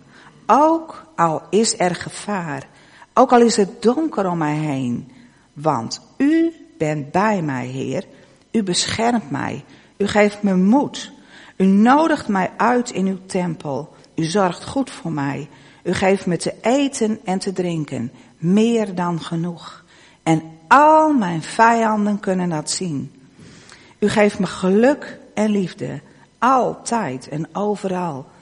Ook 0.45 1.05
al 1.15 1.41
is 1.49 1.79
er 1.79 1.95
gevaar. 1.95 2.67
Ook 3.13 3.31
al 3.31 3.41
is 3.41 3.55
het 3.55 3.81
donker 3.81 4.29
om 4.29 4.37
mij 4.37 4.55
heen. 4.55 5.11
Want 5.53 6.01
U 6.17 6.53
bent 6.77 7.11
bij 7.11 7.41
mij, 7.41 7.65
Heer. 7.65 8.05
U 8.51 8.63
beschermt 8.63 9.29
mij. 9.29 9.63
U 9.97 10.07
geeft 10.07 10.43
me 10.43 10.55
moed. 10.55 11.11
U 11.57 11.65
nodigt 11.65 12.27
mij 12.27 12.51
uit 12.57 12.91
in 12.91 13.05
uw 13.05 13.19
tempel. 13.25 13.95
U 14.15 14.23
zorgt 14.23 14.65
goed 14.65 14.89
voor 14.89 15.11
mij. 15.11 15.49
U 15.83 15.93
geeft 15.93 16.25
me 16.25 16.37
te 16.37 16.53
eten 16.61 17.19
en 17.23 17.39
te 17.39 17.53
drinken. 17.53 18.11
Meer 18.37 18.95
dan 18.95 19.21
genoeg. 19.21 19.83
En 20.23 20.43
al 20.67 21.13
mijn 21.13 21.41
vijanden 21.41 22.19
kunnen 22.19 22.49
dat 22.49 22.69
zien. 22.69 23.11
U 23.99 24.09
geeft 24.09 24.39
me 24.39 24.45
geluk 24.45 25.19
en 25.33 25.49
liefde. 25.49 26.01
Altijd 26.37 27.27
en 27.27 27.55
overal. 27.55 28.33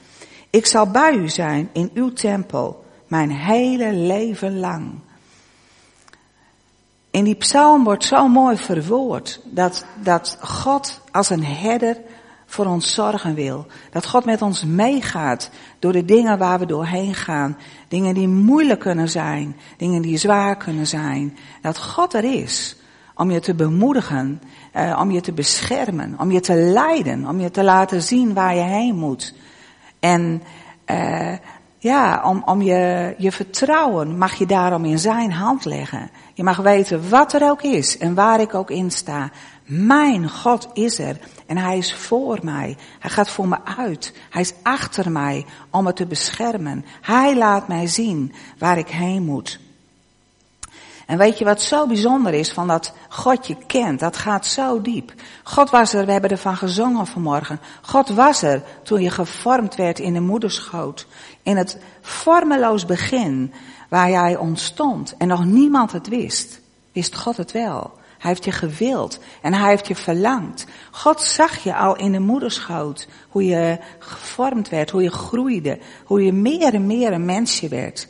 Ik 0.54 0.66
zal 0.66 0.86
bij 0.86 1.14
u 1.14 1.28
zijn 1.28 1.68
in 1.72 1.90
uw 1.94 2.12
tempel. 2.12 2.84
Mijn 3.06 3.30
hele 3.30 3.92
leven 3.92 4.58
lang. 4.58 4.92
In 7.10 7.24
die 7.24 7.34
psalm 7.34 7.84
wordt 7.84 8.04
zo 8.04 8.28
mooi 8.28 8.56
verwoord 8.56 9.40
dat, 9.44 9.84
dat 10.02 10.38
God 10.40 11.00
als 11.10 11.30
een 11.30 11.44
herder 11.44 11.96
voor 12.46 12.66
ons 12.66 12.94
zorgen 12.94 13.34
wil. 13.34 13.66
Dat 13.90 14.06
God 14.06 14.24
met 14.24 14.42
ons 14.42 14.64
meegaat 14.64 15.50
door 15.78 15.92
de 15.92 16.04
dingen 16.04 16.38
waar 16.38 16.58
we 16.58 16.66
doorheen 16.66 17.14
gaan. 17.14 17.56
Dingen 17.88 18.14
die 18.14 18.28
moeilijk 18.28 18.80
kunnen 18.80 19.08
zijn, 19.08 19.56
dingen 19.76 20.02
die 20.02 20.16
zwaar 20.16 20.56
kunnen 20.56 20.86
zijn. 20.86 21.38
Dat 21.62 21.78
God 21.78 22.14
er 22.14 22.24
is 22.24 22.76
om 23.14 23.30
je 23.30 23.40
te 23.40 23.54
bemoedigen, 23.54 24.42
eh, 24.72 24.98
om 25.00 25.10
je 25.10 25.20
te 25.20 25.32
beschermen, 25.32 26.14
om 26.18 26.30
je 26.30 26.40
te 26.40 26.54
leiden, 26.54 27.28
om 27.28 27.40
je 27.40 27.50
te 27.50 27.62
laten 27.62 28.02
zien 28.02 28.34
waar 28.34 28.54
je 28.54 28.62
heen 28.62 28.96
moet. 28.96 29.34
En 30.04 30.42
eh, 30.84 31.32
ja, 31.78 32.22
om, 32.24 32.42
om 32.44 32.62
je, 32.62 33.14
je 33.18 33.32
vertrouwen 33.32 34.18
mag 34.18 34.34
je 34.34 34.46
daarom 34.46 34.84
in 34.84 34.98
zijn 34.98 35.32
hand 35.32 35.64
leggen. 35.64 36.10
Je 36.34 36.42
mag 36.42 36.56
weten 36.56 37.08
wat 37.08 37.32
er 37.32 37.50
ook 37.50 37.62
is 37.62 37.98
en 37.98 38.14
waar 38.14 38.40
ik 38.40 38.54
ook 38.54 38.70
in 38.70 38.90
sta. 38.90 39.30
Mijn 39.64 40.30
God 40.30 40.68
is 40.72 40.98
er 40.98 41.18
en 41.46 41.56
hij 41.56 41.78
is 41.78 41.94
voor 41.94 42.38
mij. 42.42 42.76
Hij 42.98 43.10
gaat 43.10 43.30
voor 43.30 43.48
me 43.48 43.56
uit. 43.76 44.14
Hij 44.30 44.42
is 44.42 44.54
achter 44.62 45.12
mij 45.12 45.46
om 45.70 45.84
me 45.84 45.92
te 45.92 46.06
beschermen. 46.06 46.84
Hij 47.00 47.36
laat 47.36 47.68
mij 47.68 47.86
zien 47.86 48.32
waar 48.58 48.78
ik 48.78 48.88
heen 48.88 49.22
moet. 49.22 49.60
En 51.06 51.18
weet 51.18 51.38
je 51.38 51.44
wat 51.44 51.62
zo 51.62 51.86
bijzonder 51.86 52.34
is 52.34 52.52
van 52.52 52.68
dat 52.68 52.92
God 53.08 53.46
je 53.46 53.56
kent? 53.66 54.00
Dat 54.00 54.16
gaat 54.16 54.46
zo 54.46 54.80
diep. 54.80 55.12
God 55.42 55.70
was 55.70 55.92
er, 55.92 56.06
we 56.06 56.12
hebben 56.12 56.30
ervan 56.30 56.56
gezongen 56.56 57.06
vanmorgen. 57.06 57.60
God 57.82 58.08
was 58.08 58.42
er 58.42 58.62
toen 58.82 59.02
je 59.02 59.10
gevormd 59.10 59.74
werd 59.74 59.98
in 59.98 60.12
de 60.12 60.20
moederschoot. 60.20 61.06
In 61.42 61.56
het 61.56 61.78
vormeloos 62.00 62.84
begin 62.84 63.52
waar 63.88 64.10
jij 64.10 64.36
ontstond 64.36 65.16
en 65.16 65.28
nog 65.28 65.44
niemand 65.44 65.92
het 65.92 66.08
wist, 66.08 66.60
wist 66.92 67.16
God 67.16 67.36
het 67.36 67.52
wel. 67.52 67.92
Hij 68.18 68.32
heeft 68.32 68.44
je 68.44 68.52
gewild 68.52 69.18
en 69.42 69.54
hij 69.54 69.68
heeft 69.68 69.86
je 69.86 69.96
verlangd. 69.96 70.66
God 70.90 71.20
zag 71.20 71.62
je 71.62 71.76
al 71.76 71.96
in 71.96 72.12
de 72.12 72.18
moederschoot, 72.18 73.08
hoe 73.28 73.44
je 73.44 73.78
gevormd 73.98 74.68
werd, 74.68 74.90
hoe 74.90 75.02
je 75.02 75.10
groeide, 75.10 75.78
hoe 76.04 76.24
je 76.24 76.32
meer 76.32 76.74
en 76.74 76.86
meer 76.86 77.12
een 77.12 77.24
mensje 77.24 77.68
werd. 77.68 78.08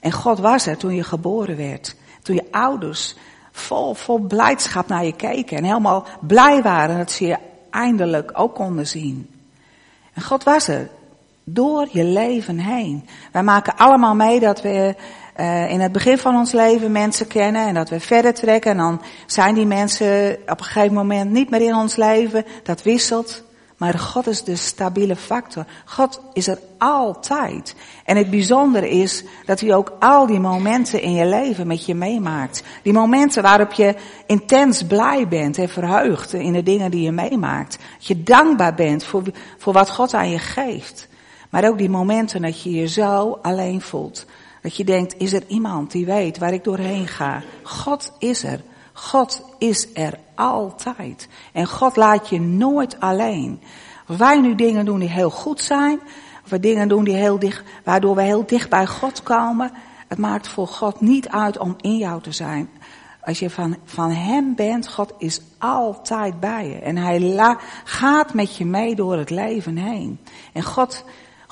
En 0.00 0.12
God 0.12 0.38
was 0.38 0.66
er 0.66 0.76
toen 0.76 0.94
je 0.94 1.04
geboren 1.04 1.56
werd, 1.56 1.96
toen 2.24 2.34
je 2.34 2.46
ouders 2.50 3.14
vol, 3.52 3.94
vol 3.94 4.18
blijdschap 4.18 4.88
naar 4.88 5.04
je 5.04 5.16
keken 5.16 5.56
en 5.56 5.64
helemaal 5.64 6.06
blij 6.20 6.62
waren 6.62 6.98
dat 6.98 7.10
ze 7.10 7.26
je 7.26 7.36
eindelijk 7.70 8.30
ook 8.34 8.54
konden 8.54 8.86
zien. 8.86 9.30
En 10.12 10.22
God 10.22 10.44
was 10.44 10.68
er 10.68 10.90
door 11.44 11.88
je 11.90 12.04
leven 12.04 12.58
heen. 12.58 13.08
Wij 13.32 13.42
maken 13.42 13.76
allemaal 13.76 14.14
mee 14.14 14.40
dat 14.40 14.62
we 14.62 14.94
uh, 15.36 15.70
in 15.70 15.80
het 15.80 15.92
begin 15.92 16.18
van 16.18 16.36
ons 16.36 16.52
leven 16.52 16.92
mensen 16.92 17.26
kennen 17.26 17.66
en 17.66 17.74
dat 17.74 17.88
we 17.88 18.00
verder 18.00 18.34
trekken 18.34 18.70
en 18.70 18.76
dan 18.76 19.02
zijn 19.26 19.54
die 19.54 19.66
mensen 19.66 20.38
op 20.46 20.58
een 20.58 20.64
gegeven 20.64 20.94
moment 20.94 21.30
niet 21.30 21.50
meer 21.50 21.60
in 21.62 21.74
ons 21.74 21.96
leven. 21.96 22.44
Dat 22.62 22.82
wisselt. 22.82 23.43
Maar 23.76 23.98
God 23.98 24.26
is 24.26 24.42
de 24.42 24.56
stabiele 24.56 25.16
factor. 25.16 25.64
God 25.84 26.20
is 26.32 26.48
er 26.48 26.58
altijd. 26.78 27.74
En 28.04 28.16
het 28.16 28.30
bijzondere 28.30 28.90
is 28.90 29.24
dat 29.44 29.60
hij 29.60 29.74
ook 29.74 29.96
al 29.98 30.26
die 30.26 30.40
momenten 30.40 31.02
in 31.02 31.12
je 31.12 31.26
leven 31.26 31.66
met 31.66 31.86
je 31.86 31.94
meemaakt. 31.94 32.62
Die 32.82 32.92
momenten 32.92 33.42
waarop 33.42 33.72
je 33.72 33.94
intens 34.26 34.82
blij 34.82 35.28
bent 35.28 35.58
en 35.58 35.68
verheugd 35.68 36.32
in 36.32 36.52
de 36.52 36.62
dingen 36.62 36.90
die 36.90 37.02
je 37.02 37.12
meemaakt. 37.12 37.78
Dat 37.96 38.06
je 38.06 38.22
dankbaar 38.22 38.74
bent 38.74 39.04
voor, 39.04 39.22
voor 39.58 39.72
wat 39.72 39.90
God 39.90 40.14
aan 40.14 40.30
je 40.30 40.38
geeft. 40.38 41.08
Maar 41.50 41.68
ook 41.68 41.78
die 41.78 41.90
momenten 41.90 42.42
dat 42.42 42.62
je 42.62 42.70
je 42.70 42.88
zo 42.88 43.38
alleen 43.42 43.80
voelt. 43.80 44.26
Dat 44.62 44.76
je 44.76 44.84
denkt, 44.84 45.14
is 45.18 45.32
er 45.32 45.42
iemand 45.46 45.90
die 45.90 46.06
weet 46.06 46.38
waar 46.38 46.52
ik 46.52 46.64
doorheen 46.64 47.08
ga? 47.08 47.42
God 47.62 48.12
is 48.18 48.44
er. 48.44 48.60
God 49.04 49.42
is 49.58 49.88
er 49.94 50.18
altijd. 50.34 51.28
En 51.52 51.66
God 51.66 51.96
laat 51.96 52.28
je 52.28 52.40
nooit 52.40 53.00
alleen. 53.00 53.60
Als 54.06 54.16
wij 54.16 54.40
nu 54.40 54.54
dingen 54.54 54.84
doen 54.84 54.98
die 54.98 55.08
heel 55.08 55.30
goed 55.30 55.60
zijn, 55.60 56.00
of 56.44 56.50
we 56.50 56.60
dingen 56.60 56.88
doen 56.88 57.04
die 57.04 57.14
heel 57.14 57.38
dicht, 57.38 57.62
waardoor 57.84 58.14
we 58.14 58.22
heel 58.22 58.46
dicht 58.46 58.70
bij 58.70 58.86
God 58.86 59.22
komen, 59.22 59.72
het 60.08 60.18
maakt 60.18 60.48
voor 60.48 60.68
God 60.68 61.00
niet 61.00 61.28
uit 61.28 61.58
om 61.58 61.76
in 61.80 61.96
jou 61.96 62.22
te 62.22 62.32
zijn. 62.32 62.68
Als 63.20 63.38
je 63.38 63.50
van, 63.50 63.76
van 63.84 64.10
Hem 64.10 64.54
bent, 64.54 64.88
God 64.88 65.12
is 65.18 65.40
altijd 65.58 66.40
bij 66.40 66.68
je. 66.68 66.78
En 66.78 66.96
Hij 66.96 67.56
gaat 67.84 68.34
met 68.34 68.56
je 68.56 68.64
mee 68.64 68.94
door 68.94 69.16
het 69.16 69.30
leven 69.30 69.76
heen. 69.76 70.20
En 70.52 70.62
God 70.62 71.04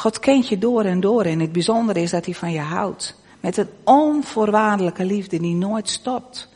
God 0.02 0.18
kent 0.18 0.48
je 0.48 0.58
door 0.58 0.84
en 0.84 1.00
door 1.00 1.24
en 1.24 1.40
het 1.40 1.52
bijzondere 1.52 2.00
is 2.00 2.10
dat 2.10 2.24
hij 2.24 2.34
van 2.34 2.52
je 2.52 2.60
houdt. 2.60 3.16
Met 3.40 3.56
een 3.56 3.68
onvoorwaardelijke 3.84 5.04
liefde 5.04 5.38
die 5.38 5.54
nooit 5.54 5.88
stopt. 5.88 6.48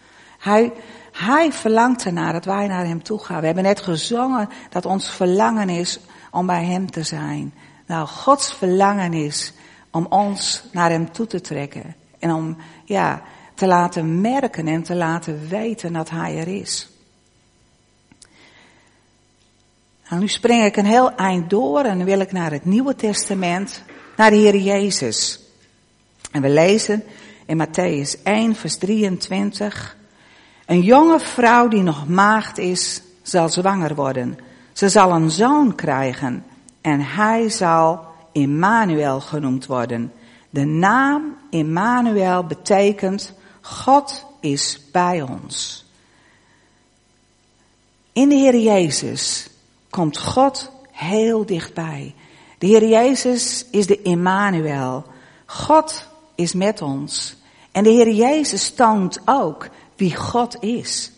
Hij, 0.47 0.73
hij 1.13 1.53
verlangt 1.53 2.05
ernaar 2.05 2.33
dat 2.33 2.45
wij 2.45 2.67
naar 2.67 2.87
hem 2.87 3.03
toe 3.03 3.19
gaan. 3.19 3.41
We 3.41 3.47
hebben 3.47 3.65
net 3.65 3.81
gezongen 3.81 4.49
dat 4.71 4.87
ons 4.87 5.11
verlangen 5.11 5.69
is 5.69 6.01
om 6.31 6.47
bij 6.47 6.65
hem 6.65 6.91
te 6.91 7.03
zijn. 7.03 7.55
Nou, 7.87 8.07
Gods 8.07 8.55
verlangen 8.55 9.13
is 9.13 9.53
om 9.91 10.07
ons 10.09 10.65
naar 10.73 10.91
hem 10.91 11.13
toe 11.13 11.27
te 11.27 11.41
trekken. 11.41 11.95
En 12.19 12.33
om, 12.33 12.57
ja, 12.85 13.23
te 13.55 13.67
laten 13.67 14.21
merken 14.21 14.69
en 14.69 14.83
te 14.83 14.95
laten 14.95 15.49
weten 15.49 15.93
dat 15.93 16.11
hij 16.11 16.39
er 16.39 16.49
is. 16.49 16.89
Nou, 20.09 20.21
nu 20.21 20.29
spring 20.29 20.65
ik 20.65 20.77
een 20.77 20.87
heel 20.87 21.15
eind 21.15 21.51
door 21.51 21.85
en 21.85 22.05
wil 22.05 22.21
ik 22.21 22.33
naar 22.33 22.51
het 22.51 22.65
Nieuwe 22.65 22.95
Testament, 22.95 23.83
naar 24.17 24.31
de 24.31 24.37
Heer 24.37 24.57
Jezus. 24.57 25.41
En 26.31 26.43
we 26.43 26.49
lezen 26.49 27.03
in 27.47 27.67
Matthäus 27.67 28.23
1, 28.23 28.55
vers 28.55 28.77
23. 28.77 29.97
Een 30.67 30.81
jonge 30.81 31.21
vrouw 31.21 31.69
die 31.69 31.83
nog 31.83 32.09
maagd 32.09 32.59
is, 32.59 33.03
zal 33.23 33.49
zwanger 33.49 33.95
worden. 33.95 34.39
Ze 34.73 34.89
zal 34.89 35.11
een 35.11 35.31
zoon 35.31 35.75
krijgen 35.75 36.45
en 36.81 37.01
hij 37.01 37.49
zal 37.49 38.05
Immanuel 38.33 39.21
genoemd 39.21 39.67
worden. 39.67 40.13
De 40.51 40.65
naam 40.65 41.37
Immanuel 41.51 42.45
betekent 42.45 43.33
God 43.61 44.27
is 44.41 44.81
bij 44.93 45.23
ons. 45.23 45.85
In 48.13 48.29
de 48.29 48.35
Heer 48.35 48.59
Jezus 48.59 49.49
komt 49.91 50.19
God 50.19 50.71
heel 50.91 51.47
dichtbij. 51.47 52.15
De 52.59 52.67
Heer 52.67 52.89
Jezus 52.89 53.67
is 53.71 53.87
de 53.87 54.03
Immanuel. 54.03 55.05
God 55.47 56.09
is 56.35 56.53
met 56.53 56.83
ons. 56.83 57.37
En 57.73 57.85
de 57.85 57.91
Heer 57.91 58.11
Jezus 58.11 58.75
toont 58.75 59.21
ook 59.25 59.69
wie 59.97 60.17
God 60.17 60.63
is. 60.63 61.11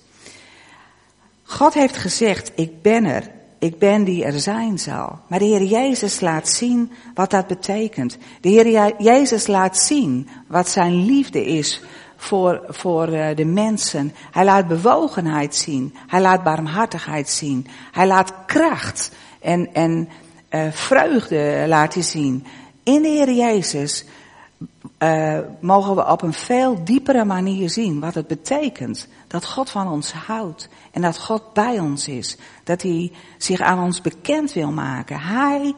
God 1.43 1.75
heeft 1.75 1.97
gezegd, 1.97 2.53
ik 2.55 2.83
ben 2.83 3.05
er. 3.05 3.31
Ik 3.59 3.79
ben 3.79 4.05
die 4.05 4.25
er 4.25 4.41
zijn 4.41 4.79
zal. 4.79 5.19
Maar 5.29 5.39
de 5.39 5.45
Heer 5.45 5.63
Jezus 5.63 6.21
laat 6.21 6.49
zien 6.49 6.93
wat 7.15 7.31
dat 7.31 7.47
betekent. 7.47 8.19
De 8.41 8.49
Heer 8.49 8.95
Jezus 9.03 9.47
laat 9.47 9.79
zien 9.79 10.29
wat 10.47 10.69
zijn 10.69 11.05
liefde 11.05 11.45
is 11.45 11.83
voor, 12.17 12.65
voor 12.69 13.09
eh, 13.09 13.37
de 13.37 13.45
mensen. 13.45 14.13
Hij 14.31 14.45
laat 14.45 14.69
bewogenheid 14.69 15.55
zien. 15.55 15.95
Hij 16.07 16.21
laat 16.21 16.43
barmhartigheid 16.43 17.29
zien. 17.29 17.67
Hij 17.93 18.07
laat 18.07 18.33
kracht 18.47 19.11
en, 19.41 19.75
en 19.75 20.09
uh, 20.51 20.63
vreugde 20.71 21.65
laten 21.69 22.05
zien. 22.05 22.47
In 22.83 23.03
de 23.03 23.09
Heer 23.09 23.33
Jezus 23.33 24.05
uh, 24.99 25.39
mogen 25.61 25.95
we 25.95 26.07
op 26.07 26.23
een 26.23 26.33
veel 26.33 26.85
diepere 26.85 27.25
manier 27.25 27.71
zien 27.71 28.01
wat 28.01 28.15
het 28.15 28.27
betekent 28.27 29.09
dat 29.27 29.47
God 29.47 29.71
van 29.71 29.89
ons 29.89 30.13
houdt 30.13 30.69
en 30.93 31.03
dat 31.03 31.19
God 31.19 31.53
bij 31.53 31.79
ons 31.79 32.09
is. 32.09 32.37
Dat 32.65 32.83
hij 32.83 33.13
zich 33.39 33.61
aan 33.61 33.83
ons 33.83 34.01
bekend 34.01 34.53
wil 34.53 34.71
maken. 34.71 35.21
Hij 35.21 35.75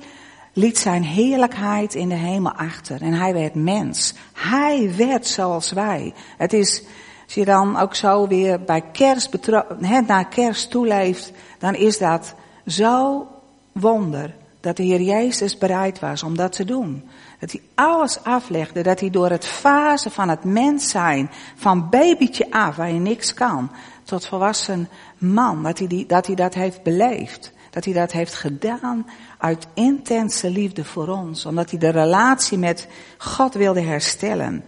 liet 0.52 0.78
zijn 0.78 1.02
heerlijkheid 1.02 1.94
in 1.94 2.08
de 2.08 2.14
hemel 2.14 2.52
achter 2.52 3.02
en 3.02 3.12
hij 3.12 3.32
werd 3.32 3.54
mens. 3.54 4.14
Hij 4.32 4.94
werd 4.96 5.26
zoals 5.26 5.72
wij. 5.72 6.14
Het 6.36 6.52
is, 6.52 6.82
als 7.24 7.34
je 7.34 7.44
dan 7.44 7.78
ook 7.78 7.94
zo 7.94 8.26
weer 8.26 8.60
bij 8.60 8.82
kerst 8.92 9.32
het 9.80 10.06
naar 10.06 10.28
kerst 10.28 10.70
toeleeft, 10.70 11.32
dan 11.58 11.74
is 11.74 11.98
dat 11.98 12.34
zo 12.66 13.26
wonder 13.72 14.34
dat 14.60 14.76
de 14.76 14.82
Heer 14.82 15.00
Jezus 15.00 15.58
bereid 15.58 15.98
was 15.98 16.22
om 16.22 16.36
dat 16.36 16.52
te 16.52 16.64
doen. 16.64 17.08
Dat 17.40 17.52
hij 17.52 17.62
alles 17.74 18.24
aflegde, 18.24 18.82
dat 18.82 19.00
hij 19.00 19.10
door 19.10 19.30
het 19.30 19.46
fase 19.46 20.10
van 20.10 20.28
het 20.28 20.44
mens 20.44 20.90
zijn, 20.90 21.30
van 21.56 21.88
babytje 21.90 22.50
af, 22.50 22.76
waar 22.76 22.92
je 22.92 22.98
niks 22.98 23.34
kan, 23.34 23.70
tot 24.04 24.26
volwassen 24.26 24.88
man, 25.18 25.62
dat 25.62 25.78
hij, 25.78 25.86
die, 25.86 26.06
dat 26.06 26.26
hij 26.26 26.34
dat 26.34 26.54
heeft 26.54 26.82
beleefd. 26.82 27.52
Dat 27.70 27.84
hij 27.84 27.94
dat 27.94 28.12
heeft 28.12 28.34
gedaan 28.34 29.06
uit 29.38 29.66
intense 29.74 30.50
liefde 30.50 30.84
voor 30.84 31.08
ons, 31.08 31.46
omdat 31.46 31.70
hij 31.70 31.78
de 31.78 31.88
relatie 31.88 32.58
met 32.58 32.88
God 33.18 33.54
wilde 33.54 33.80
herstellen. 33.80 34.64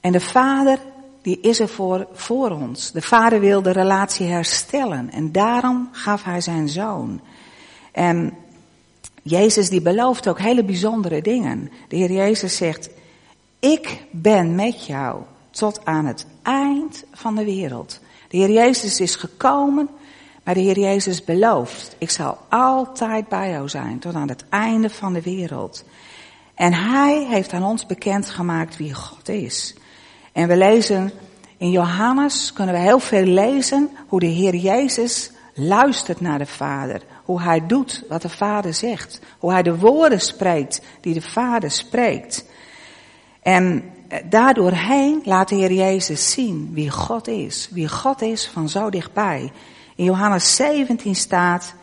En 0.00 0.12
de 0.12 0.20
Vader, 0.20 0.78
die 1.22 1.40
is 1.40 1.60
er 1.60 1.68
voor, 1.68 2.06
voor 2.12 2.50
ons. 2.50 2.92
De 2.92 3.02
Vader 3.02 3.40
wil 3.40 3.62
de 3.62 3.72
relatie 3.72 4.26
herstellen 4.26 5.10
en 5.10 5.32
daarom 5.32 5.88
gaf 5.92 6.24
hij 6.24 6.40
zijn 6.40 6.68
zoon. 6.68 7.20
En 7.92 8.34
Jezus 9.22 9.68
die 9.68 9.80
belooft 9.80 10.28
ook 10.28 10.38
hele 10.38 10.64
bijzondere 10.64 11.22
dingen. 11.22 11.70
De 11.88 11.96
Heer 11.96 12.12
Jezus 12.12 12.56
zegt, 12.56 12.90
ik 13.58 14.04
ben 14.10 14.54
met 14.54 14.86
jou 14.86 15.22
tot 15.50 15.84
aan 15.84 16.06
het 16.06 16.26
eind 16.42 17.04
van 17.12 17.34
de 17.34 17.44
wereld. 17.44 18.00
De 18.28 18.36
Heer 18.36 18.50
Jezus 18.50 19.00
is 19.00 19.16
gekomen, 19.16 19.88
maar 20.42 20.54
de 20.54 20.60
Heer 20.60 20.78
Jezus 20.78 21.24
belooft, 21.24 21.94
ik 21.98 22.10
zal 22.10 22.38
altijd 22.48 23.28
bij 23.28 23.50
jou 23.50 23.68
zijn 23.68 23.98
tot 23.98 24.14
aan 24.14 24.28
het 24.28 24.44
einde 24.48 24.90
van 24.90 25.12
de 25.12 25.22
wereld. 25.22 25.84
En 26.54 26.72
Hij 26.72 27.26
heeft 27.28 27.52
aan 27.52 27.64
ons 27.64 27.86
bekendgemaakt 27.86 28.76
wie 28.76 28.94
God 28.94 29.28
is. 29.28 29.74
En 30.32 30.48
we 30.48 30.56
lezen 30.56 31.12
in 31.56 31.70
Johannes, 31.70 32.52
kunnen 32.52 32.74
we 32.74 32.80
heel 32.80 32.98
veel 33.00 33.24
lezen 33.24 33.90
hoe 34.06 34.20
de 34.20 34.26
Heer 34.26 34.54
Jezus 34.54 35.30
luistert 35.54 36.20
naar 36.20 36.38
de 36.38 36.46
Vader. 36.46 37.02
Hoe 37.30 37.42
hij 37.42 37.66
doet 37.66 38.04
wat 38.08 38.22
de 38.22 38.28
Vader 38.28 38.74
zegt. 38.74 39.20
Hoe 39.38 39.52
hij 39.52 39.62
de 39.62 39.78
woorden 39.78 40.20
spreekt 40.20 40.80
die 41.00 41.14
de 41.14 41.22
Vader 41.22 41.70
spreekt. 41.70 42.44
En 43.42 43.84
eh, 44.08 44.18
daardoorheen 44.24 45.20
laat 45.24 45.48
de 45.48 45.54
Heer 45.54 45.72
Jezus 45.72 46.30
zien 46.30 46.70
wie 46.72 46.90
God 46.90 47.28
is. 47.28 47.68
Wie 47.72 47.88
God 47.88 48.22
is 48.22 48.46
van 48.46 48.68
zo 48.68 48.90
dichtbij. 48.90 49.52
In 49.96 50.04
Johannes 50.04 50.56
17 50.56 51.14
staat, 51.14 51.74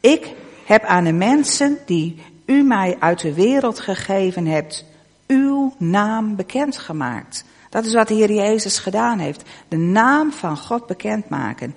ik 0.00 0.34
heb 0.64 0.84
aan 0.84 1.04
de 1.04 1.12
mensen 1.12 1.78
die 1.86 2.22
u 2.46 2.62
mij 2.62 2.96
uit 2.98 3.20
de 3.20 3.34
wereld 3.34 3.80
gegeven 3.80 4.46
hebt, 4.46 4.84
uw 5.26 5.74
naam 5.78 6.36
bekendgemaakt. 6.36 7.44
Dat 7.70 7.84
is 7.84 7.94
wat 7.94 8.08
de 8.08 8.14
Heer 8.14 8.32
Jezus 8.32 8.78
gedaan 8.78 9.18
heeft. 9.18 9.42
De 9.68 9.76
naam 9.76 10.32
van 10.32 10.56
God 10.56 10.86
bekendmaken. 10.86 11.74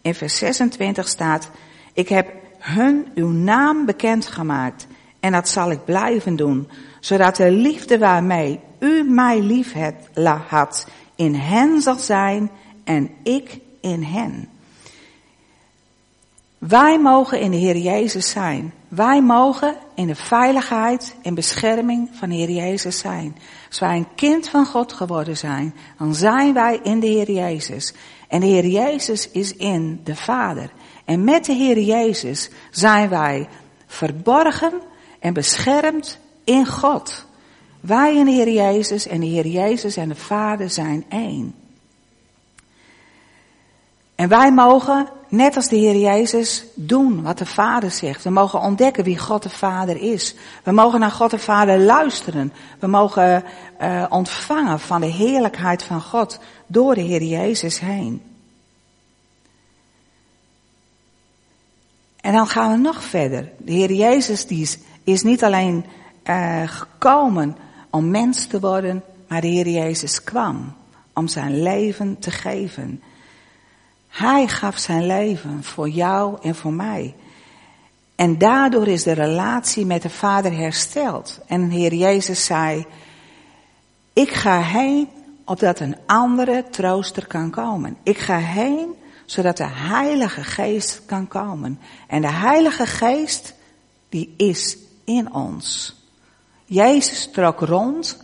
In 0.00 0.14
vers 0.14 0.36
26 0.36 1.08
staat, 1.08 1.50
ik 1.92 2.08
heb 2.08 2.42
hun 2.64 3.06
uw 3.14 3.28
naam 3.28 3.84
bekendgemaakt 3.84 4.86
en 5.20 5.32
dat 5.32 5.48
zal 5.48 5.70
ik 5.70 5.84
blijven 5.84 6.36
doen, 6.36 6.68
zodat 7.00 7.36
de 7.36 7.50
liefde 7.50 7.98
waarmee 7.98 8.60
u 8.78 9.02
mij 9.02 9.40
lief 9.40 9.74
had 10.48 10.86
in 11.14 11.34
hen 11.34 11.80
zal 11.80 11.94
zijn 11.94 12.50
en 12.84 13.10
ik 13.22 13.58
in 13.80 14.02
hen. 14.02 14.48
Wij 16.58 16.98
mogen 16.98 17.40
in 17.40 17.50
de 17.50 17.56
Heer 17.56 17.76
Jezus 17.76 18.30
zijn. 18.30 18.72
Wij 18.88 19.22
mogen 19.22 19.76
in 19.94 20.06
de 20.06 20.14
veiligheid 20.14 21.14
en 21.22 21.34
bescherming 21.34 22.08
van 22.12 22.28
de 22.28 22.34
Heer 22.34 22.50
Jezus 22.50 22.98
zijn. 22.98 23.36
Als 23.68 23.78
wij 23.78 23.96
een 23.96 24.14
kind 24.14 24.48
van 24.48 24.66
God 24.66 24.92
geworden 24.92 25.36
zijn, 25.36 25.74
dan 25.98 26.14
zijn 26.14 26.52
wij 26.54 26.80
in 26.82 27.00
de 27.00 27.06
Heer 27.06 27.30
Jezus. 27.30 27.94
En 28.28 28.40
de 28.40 28.46
Heer 28.46 28.66
Jezus 28.66 29.30
is 29.30 29.56
in 29.56 30.00
de 30.04 30.16
Vader. 30.16 30.70
En 31.04 31.24
met 31.24 31.44
de 31.44 31.52
Heer 31.52 31.80
Jezus 31.80 32.50
zijn 32.70 33.08
wij 33.08 33.48
verborgen 33.86 34.72
en 35.18 35.32
beschermd 35.32 36.18
in 36.44 36.66
God. 36.66 37.24
Wij 37.80 38.18
en 38.18 38.24
de 38.24 38.30
Heer 38.30 38.52
Jezus 38.52 39.06
en 39.06 39.20
de 39.20 39.26
Heer 39.26 39.46
Jezus 39.46 39.96
en 39.96 40.08
de 40.08 40.14
Vader 40.14 40.70
zijn 40.70 41.04
één. 41.08 41.54
En 44.14 44.28
wij 44.28 44.52
mogen, 44.52 45.08
net 45.28 45.56
als 45.56 45.68
de 45.68 45.76
Heer 45.76 45.96
Jezus, 45.96 46.64
doen 46.74 47.22
wat 47.22 47.38
de 47.38 47.46
Vader 47.46 47.90
zegt. 47.90 48.24
We 48.24 48.30
mogen 48.30 48.60
ontdekken 48.60 49.04
wie 49.04 49.18
God 49.18 49.42
de 49.42 49.50
Vader 49.50 49.96
is. 49.96 50.34
We 50.62 50.72
mogen 50.72 51.00
naar 51.00 51.10
God 51.10 51.30
de 51.30 51.38
Vader 51.38 51.78
luisteren. 51.78 52.52
We 52.78 52.86
mogen 52.86 53.44
uh, 53.80 54.04
ontvangen 54.08 54.80
van 54.80 55.00
de 55.00 55.06
heerlijkheid 55.06 55.82
van 55.82 56.02
God 56.02 56.38
door 56.66 56.94
de 56.94 57.00
Heer 57.00 57.22
Jezus 57.22 57.80
heen. 57.80 58.22
En 62.24 62.32
dan 62.32 62.46
gaan 62.46 62.70
we 62.70 62.76
nog 62.76 63.04
verder. 63.04 63.50
De 63.58 63.72
Heer 63.72 63.92
Jezus 63.92 64.46
die 64.46 64.62
is, 64.62 64.78
is 65.04 65.22
niet 65.22 65.44
alleen 65.44 65.84
uh, 66.24 66.62
gekomen 66.66 67.56
om 67.90 68.10
mens 68.10 68.46
te 68.46 68.60
worden, 68.60 69.02
maar 69.28 69.40
de 69.40 69.46
Heer 69.46 69.68
Jezus 69.68 70.22
kwam 70.22 70.74
om 71.12 71.28
zijn 71.28 71.62
leven 71.62 72.18
te 72.18 72.30
geven. 72.30 73.02
Hij 74.08 74.48
gaf 74.48 74.78
zijn 74.78 75.06
leven 75.06 75.64
voor 75.64 75.88
jou 75.88 76.38
en 76.42 76.54
voor 76.54 76.72
mij. 76.72 77.14
En 78.14 78.38
daardoor 78.38 78.88
is 78.88 79.02
de 79.02 79.12
relatie 79.12 79.86
met 79.86 80.02
de 80.02 80.10
Vader 80.10 80.56
hersteld. 80.56 81.40
En 81.46 81.68
de 81.68 81.74
Heer 81.74 81.94
Jezus 81.94 82.44
zei, 82.44 82.86
ik 84.12 84.30
ga 84.30 84.60
heen 84.60 85.08
opdat 85.44 85.80
een 85.80 85.96
andere 86.06 86.64
trooster 86.70 87.26
kan 87.26 87.50
komen. 87.50 87.96
Ik 88.02 88.18
ga 88.18 88.36
heen 88.38 88.94
zodat 89.24 89.56
de 89.56 89.66
Heilige 89.66 90.44
Geest 90.44 91.02
kan 91.06 91.28
komen. 91.28 91.80
En 92.08 92.20
de 92.20 92.30
Heilige 92.30 92.86
Geest, 92.86 93.54
die 94.08 94.34
is 94.36 94.76
in 95.04 95.32
ons. 95.32 95.96
Jezus 96.64 97.30
trok 97.32 97.60
rond, 97.60 98.18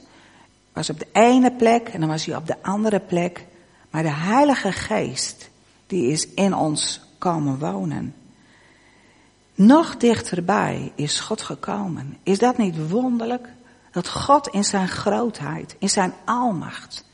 was 0.72 0.90
op 0.90 0.98
de 0.98 1.08
ene 1.12 1.52
plek 1.52 1.88
en 1.88 2.00
dan 2.00 2.08
was 2.08 2.24
hij 2.24 2.36
op 2.36 2.46
de 2.46 2.62
andere 2.62 3.00
plek. 3.00 3.46
Maar 3.90 4.02
de 4.02 4.12
Heilige 4.12 4.72
Geest, 4.72 5.50
die 5.86 6.10
is 6.10 6.28
in 6.28 6.54
ons 6.54 7.00
komen 7.18 7.58
wonen. 7.58 8.14
Nog 9.54 9.96
dichterbij 9.96 10.92
is 10.94 11.20
God 11.20 11.42
gekomen. 11.42 12.16
Is 12.22 12.38
dat 12.38 12.58
niet 12.58 12.90
wonderlijk? 12.90 13.48
Dat 13.92 14.08
God 14.08 14.48
in 14.48 14.64
zijn 14.64 14.88
grootheid, 14.88 15.76
in 15.78 15.88
zijn 15.88 16.14
almacht, 16.24 17.04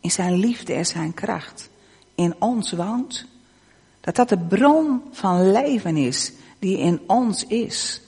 in 0.00 0.10
zijn 0.10 0.34
liefde 0.34 0.72
en 0.72 0.86
zijn 0.86 1.14
kracht 1.14 1.68
in 2.14 2.34
ons 2.38 2.72
woont. 2.72 3.26
Dat 4.04 4.16
dat 4.16 4.28
de 4.28 4.38
bron 4.38 5.02
van 5.12 5.52
leven 5.52 5.96
is 5.96 6.32
die 6.58 6.78
in 6.78 7.00
ons 7.06 7.46
is. 7.46 8.00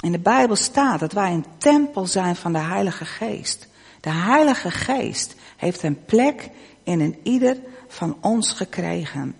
In 0.00 0.12
de 0.12 0.18
Bijbel 0.18 0.56
staat 0.56 1.00
dat 1.00 1.12
wij 1.12 1.32
een 1.32 1.44
tempel 1.58 2.06
zijn 2.06 2.36
van 2.36 2.52
de 2.52 2.58
Heilige 2.58 3.04
Geest. 3.04 3.68
De 4.00 4.10
Heilige 4.10 4.70
Geest 4.70 5.34
heeft 5.56 5.82
een 5.82 6.04
plek 6.04 6.50
in 6.82 7.00
een 7.00 7.18
ieder 7.22 7.56
van 7.88 8.16
ons 8.20 8.52
gekregen. 8.52 9.34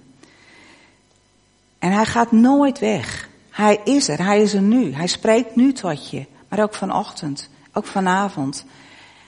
En 1.79 1.93
hij 1.93 2.07
gaat 2.07 2.33
nooit 2.33 2.79
weg. 2.79 3.29
Hij 3.51 3.81
is 3.85 4.09
er, 4.09 4.25
hij 4.25 4.43
is 4.43 4.55
er 4.55 4.63
nu. 4.63 4.93
Hij 4.93 5.07
spreekt 5.07 5.57
nu 5.57 5.73
tot 5.73 6.11
je, 6.11 6.27
maar 6.49 6.63
ook 6.63 6.75
vanochtend, 6.75 7.49
ook 7.73 7.87
vanavond. 7.87 8.65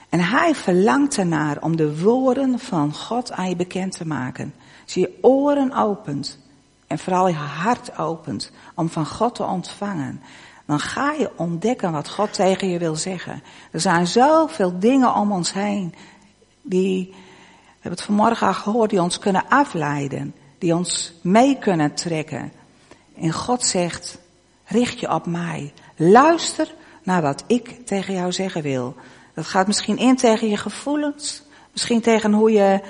En 0.09 0.19
hij 0.19 0.55
verlangt 0.55 1.17
ernaar 1.17 1.61
om 1.61 1.75
de 1.75 2.01
woorden 2.01 2.59
van 2.59 2.93
God 2.93 3.31
aan 3.31 3.49
je 3.49 3.55
bekend 3.55 3.97
te 3.97 4.07
maken. 4.07 4.53
Als 4.83 4.93
je 4.93 4.99
je 4.99 5.17
oren 5.21 5.73
opent 5.73 6.43
en 6.87 6.99
vooral 6.99 7.27
je 7.27 7.35
hart 7.35 7.97
opent 7.97 8.51
om 8.75 8.89
van 8.89 9.05
God 9.05 9.35
te 9.35 9.43
ontvangen, 9.43 10.21
dan 10.65 10.79
ga 10.79 11.11
je 11.11 11.31
ontdekken 11.35 11.91
wat 11.91 12.09
God 12.09 12.33
tegen 12.33 12.69
je 12.69 12.79
wil 12.79 12.95
zeggen. 12.95 13.43
Er 13.71 13.79
zijn 13.79 14.07
zoveel 14.07 14.79
dingen 14.79 15.13
om 15.13 15.31
ons 15.31 15.53
heen 15.53 15.95
die, 16.61 17.07
we 17.09 17.71
hebben 17.71 17.91
het 17.91 18.01
vanmorgen 18.01 18.47
al 18.47 18.53
gehoord, 18.53 18.89
die 18.89 19.01
ons 19.01 19.19
kunnen 19.19 19.49
afleiden, 19.49 20.35
die 20.57 20.75
ons 20.75 21.13
mee 21.21 21.57
kunnen 21.57 21.93
trekken. 21.93 22.51
En 23.19 23.31
God 23.31 23.63
zegt, 23.63 24.19
richt 24.65 24.99
je 24.99 25.13
op 25.13 25.25
mij. 25.25 25.73
Luister 25.95 26.73
naar 27.03 27.21
wat 27.21 27.43
ik 27.47 27.85
tegen 27.85 28.13
jou 28.13 28.31
zeggen 28.31 28.61
wil. 28.61 28.95
Dat 29.33 29.45
gaat 29.45 29.67
misschien 29.67 29.97
in 29.97 30.15
tegen 30.15 30.49
je 30.49 30.57
gevoelens, 30.57 31.43
misschien 31.71 32.01
tegen 32.01 32.33
hoe 32.33 32.51
je 32.51 32.81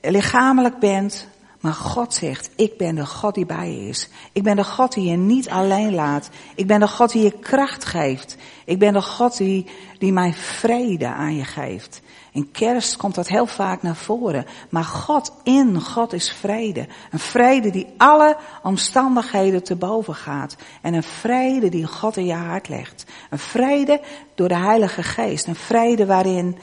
lichamelijk 0.00 0.78
bent, 0.78 1.26
maar 1.60 1.74
God 1.74 2.14
zegt, 2.14 2.50
ik 2.56 2.76
ben 2.76 2.94
de 2.94 3.06
God 3.06 3.34
die 3.34 3.46
bij 3.46 3.70
je 3.70 3.88
is. 3.88 4.08
Ik 4.32 4.42
ben 4.42 4.56
de 4.56 4.64
God 4.64 4.92
die 4.92 5.10
je 5.10 5.16
niet 5.16 5.48
alleen 5.48 5.94
laat. 5.94 6.30
Ik 6.54 6.66
ben 6.66 6.80
de 6.80 6.88
God 6.88 7.12
die 7.12 7.22
je 7.22 7.38
kracht 7.38 7.84
geeft. 7.84 8.36
Ik 8.64 8.78
ben 8.78 8.92
de 8.92 9.02
God 9.02 9.36
die, 9.36 9.66
die 9.98 10.12
mij 10.12 10.32
vrede 10.32 11.06
aan 11.06 11.36
je 11.36 11.44
geeft. 11.44 12.00
In 12.32 12.50
kerst 12.50 12.96
komt 12.96 13.14
dat 13.14 13.28
heel 13.28 13.46
vaak 13.46 13.82
naar 13.82 13.96
voren. 13.96 14.46
Maar 14.68 14.84
God 14.84 15.32
in 15.42 15.80
God 15.80 16.12
is 16.12 16.32
vrede. 16.32 16.86
Een 17.10 17.18
vrede 17.18 17.70
die 17.70 17.86
alle 17.96 18.36
omstandigheden 18.62 19.62
te 19.62 19.76
boven 19.76 20.14
gaat. 20.14 20.56
En 20.80 20.94
een 20.94 21.02
vrede 21.02 21.68
die 21.68 21.86
God 21.86 22.16
in 22.16 22.26
je 22.26 22.34
hart 22.34 22.68
legt. 22.68 23.04
Een 23.30 23.38
vrede 23.38 24.00
door 24.34 24.48
de 24.48 24.56
Heilige 24.56 25.02
Geest. 25.02 25.46
Een 25.46 25.54
vrede 25.54 26.06
waarin, 26.06 26.58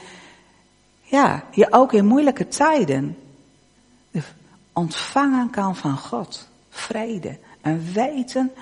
ja, 1.02 1.44
je 1.50 1.72
ook 1.72 1.92
in 1.92 2.06
moeilijke 2.06 2.48
tijden 2.48 3.16
ontvangen 4.78 5.50
kan 5.50 5.76
van 5.76 5.98
God. 5.98 6.48
Vrede. 6.68 7.38
En 7.60 7.92
weten, 7.92 8.52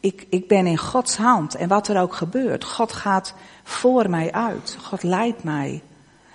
ik, 0.00 0.26
ik 0.30 0.48
ben 0.48 0.66
in 0.66 0.78
Gods 0.78 1.16
hand. 1.16 1.54
En 1.54 1.68
wat 1.68 1.88
er 1.88 2.00
ook 2.00 2.14
gebeurt, 2.14 2.64
God 2.64 2.92
gaat 2.92 3.34
voor 3.62 4.10
mij 4.10 4.32
uit. 4.32 4.76
God 4.82 5.02
leidt 5.02 5.44
mij. 5.44 5.82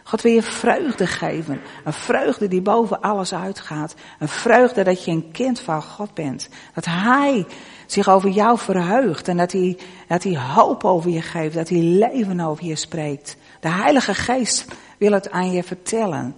God 0.04 0.22
wil 0.22 0.32
je 0.32 0.42
vreugde 0.42 1.08
geven. 1.08 1.62
Een 1.84 1.94
vreugde 1.94 2.48
die 2.48 2.62
boven 2.62 3.02
alles 3.02 3.34
uitgaat. 3.34 3.96
Een 4.20 4.28
vreugde 4.28 4.84
dat 4.84 5.06
je 5.06 5.12
een 5.12 5.32
kind 5.32 5.60
van 5.60 5.82
God 5.82 6.14
bent. 6.14 6.50
Dat 6.74 6.86
Hij 6.86 7.46
zich 7.86 8.10
over 8.10 8.30
jou 8.30 8.58
verheugt. 8.58 9.28
En 9.28 9.38
dat 9.38 9.52
Hij, 9.52 9.78
dat 10.08 10.24
hij 10.24 10.38
hoop 10.38 10.84
over 10.84 11.10
je 11.10 11.22
geeft. 11.22 11.56
Dat 11.56 11.70
Hij 11.70 11.82
leven 11.82 12.40
over 12.40 12.66
je 12.66 12.76
spreekt. 12.76 13.38
De 13.60 13.70
Heilige 13.70 14.14
Geest 14.14 14.66
wil 14.98 15.12
het 15.12 15.32
aan 15.32 15.52
je 15.52 15.64
vertellen. 15.64 16.36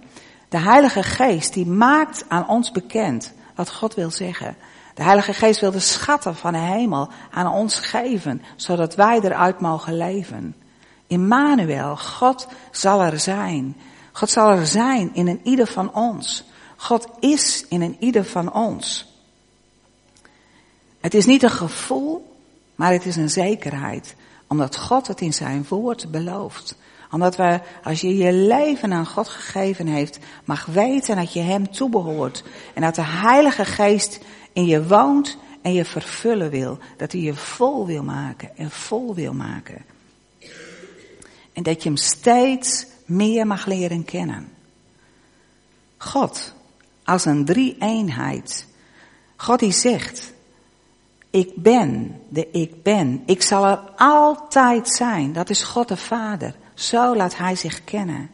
De 0.52 0.58
Heilige 0.58 1.02
Geest 1.02 1.52
die 1.52 1.66
maakt 1.66 2.24
aan 2.28 2.48
ons 2.48 2.70
bekend 2.70 3.32
wat 3.54 3.72
God 3.72 3.94
wil 3.94 4.10
zeggen. 4.10 4.56
De 4.94 5.02
Heilige 5.02 5.32
Geest 5.32 5.60
wil 5.60 5.70
de 5.70 5.80
schatten 5.80 6.36
van 6.36 6.52
de 6.52 6.58
hemel 6.58 7.08
aan 7.30 7.52
ons 7.52 7.78
geven, 7.78 8.42
zodat 8.56 8.94
wij 8.94 9.20
eruit 9.20 9.60
mogen 9.60 9.96
leven. 9.96 10.54
Immanuel, 11.06 11.96
God 11.96 12.46
zal 12.70 13.02
er 13.02 13.20
zijn. 13.20 13.76
God 14.12 14.30
zal 14.30 14.50
er 14.50 14.66
zijn 14.66 15.14
in 15.14 15.26
een 15.26 15.40
ieder 15.42 15.66
van 15.66 15.94
ons. 15.94 16.44
God 16.76 17.08
is 17.20 17.66
in 17.68 17.82
een 17.82 17.96
ieder 17.98 18.24
van 18.24 18.52
ons. 18.52 19.12
Het 21.00 21.14
is 21.14 21.26
niet 21.26 21.42
een 21.42 21.50
gevoel, 21.50 22.36
maar 22.74 22.92
het 22.92 23.06
is 23.06 23.16
een 23.16 23.30
zekerheid, 23.30 24.14
omdat 24.46 24.76
God 24.76 25.06
het 25.06 25.20
in 25.20 25.32
zijn 25.32 25.66
woord 25.68 26.10
belooft 26.10 26.76
omdat 27.12 27.36
we, 27.36 27.60
als 27.82 28.00
je 28.00 28.16
je 28.16 28.32
leven 28.32 28.92
aan 28.92 29.06
God 29.06 29.28
gegeven 29.28 29.86
heeft, 29.86 30.18
mag 30.44 30.64
weten 30.64 31.16
dat 31.16 31.32
je 31.32 31.40
Hem 31.40 31.70
toebehoort. 31.70 32.44
En 32.74 32.82
dat 32.82 32.94
de 32.94 33.04
Heilige 33.04 33.64
Geest 33.64 34.20
in 34.52 34.66
je 34.66 34.86
woont 34.86 35.38
en 35.62 35.72
je 35.72 35.84
vervullen 35.84 36.50
wil. 36.50 36.78
Dat 36.96 37.12
hij 37.12 37.20
je 37.20 37.34
vol 37.34 37.86
wil 37.86 38.02
maken 38.02 38.56
en 38.56 38.70
vol 38.70 39.14
wil 39.14 39.32
maken. 39.32 39.84
En 41.52 41.62
dat 41.62 41.82
je 41.82 41.88
Hem 41.88 41.98
steeds 41.98 42.86
meer 43.04 43.46
mag 43.46 43.66
leren 43.66 44.04
kennen. 44.04 44.52
God, 45.96 46.54
als 47.04 47.24
een 47.24 47.44
drie-eenheid. 47.44 48.66
God 49.36 49.58
die 49.58 49.72
zegt, 49.72 50.32
ik 51.30 51.52
ben 51.56 52.20
de 52.28 52.48
ik 52.50 52.82
ben. 52.82 53.22
Ik 53.26 53.42
zal 53.42 53.66
er 53.66 53.78
altijd 53.96 54.88
zijn. 54.88 55.32
Dat 55.32 55.50
is 55.50 55.62
God 55.62 55.88
de 55.88 55.96
Vader. 55.96 56.60
Zo 56.74 57.16
laat 57.16 57.36
Hij 57.36 57.56
zich 57.56 57.84
kennen. 57.84 58.30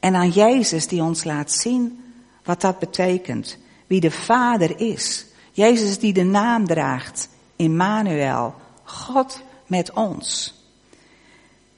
En 0.00 0.14
aan 0.14 0.30
Jezus 0.30 0.86
die 0.86 1.02
ons 1.02 1.24
laat 1.24 1.52
zien 1.52 2.04
wat 2.44 2.60
dat 2.60 2.78
betekent. 2.78 3.58
Wie 3.86 4.00
de 4.00 4.10
Vader 4.10 4.80
is. 4.80 5.26
Jezus 5.52 5.98
die 5.98 6.12
de 6.12 6.24
naam 6.24 6.66
draagt. 6.66 7.28
Immanuel. 7.56 8.54
God 8.84 9.42
met 9.66 9.92
ons. 9.92 10.54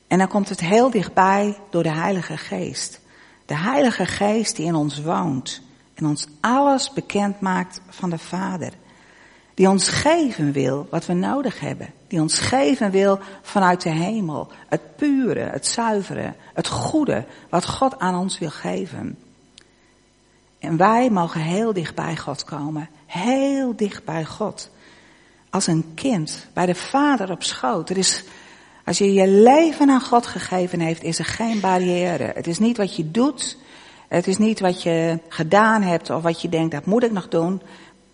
En 0.06 0.18
dan 0.18 0.28
komt 0.28 0.48
het 0.48 0.60
heel 0.60 0.90
dichtbij 0.90 1.58
door 1.70 1.82
de 1.82 1.92
Heilige 1.92 2.36
Geest. 2.36 3.00
De 3.46 3.56
Heilige 3.56 4.06
Geest 4.06 4.56
die 4.56 4.66
in 4.66 4.74
ons 4.74 5.02
woont. 5.02 5.62
En 5.94 6.06
ons 6.06 6.26
alles 6.40 6.92
bekend 6.92 7.40
maakt 7.40 7.80
van 7.88 8.10
de 8.10 8.18
Vader. 8.18 8.72
Die 9.60 9.68
ons 9.68 9.88
geven 9.88 10.52
wil 10.52 10.86
wat 10.90 11.06
we 11.06 11.12
nodig 11.12 11.60
hebben. 11.60 11.88
Die 12.08 12.20
ons 12.20 12.38
geven 12.38 12.90
wil 12.90 13.18
vanuit 13.42 13.82
de 13.82 13.90
hemel. 13.90 14.48
Het 14.68 14.96
pure, 14.96 15.40
het 15.40 15.66
zuivere, 15.66 16.34
het 16.54 16.68
goede 16.68 17.24
wat 17.48 17.66
God 17.66 17.98
aan 17.98 18.18
ons 18.18 18.38
wil 18.38 18.50
geven. 18.50 19.18
En 20.58 20.76
wij 20.76 21.10
mogen 21.10 21.40
heel 21.40 21.72
dicht 21.72 21.94
bij 21.94 22.16
God 22.16 22.44
komen. 22.44 22.88
Heel 23.06 23.76
dicht 23.76 24.04
bij 24.04 24.24
God. 24.24 24.70
Als 25.50 25.66
een 25.66 25.92
kind 25.94 26.46
bij 26.52 26.66
de 26.66 26.74
vader 26.74 27.30
op 27.30 27.42
schoot. 27.42 27.90
Er 27.90 27.98
is, 27.98 28.24
als 28.84 28.98
je 28.98 29.12
je 29.12 29.28
leven 29.28 29.90
aan 29.90 30.02
God 30.02 30.26
gegeven 30.26 30.80
heeft, 30.80 31.02
is 31.02 31.18
er 31.18 31.24
geen 31.24 31.60
barrière. 31.60 32.32
Het 32.34 32.46
is 32.46 32.58
niet 32.58 32.76
wat 32.76 32.96
je 32.96 33.10
doet. 33.10 33.56
Het 34.08 34.26
is 34.26 34.38
niet 34.38 34.60
wat 34.60 34.82
je 34.82 35.18
gedaan 35.28 35.82
hebt 35.82 36.10
of 36.10 36.22
wat 36.22 36.42
je 36.42 36.48
denkt, 36.48 36.72
dat 36.72 36.86
moet 36.86 37.02
ik 37.02 37.12
nog 37.12 37.28
doen. 37.28 37.62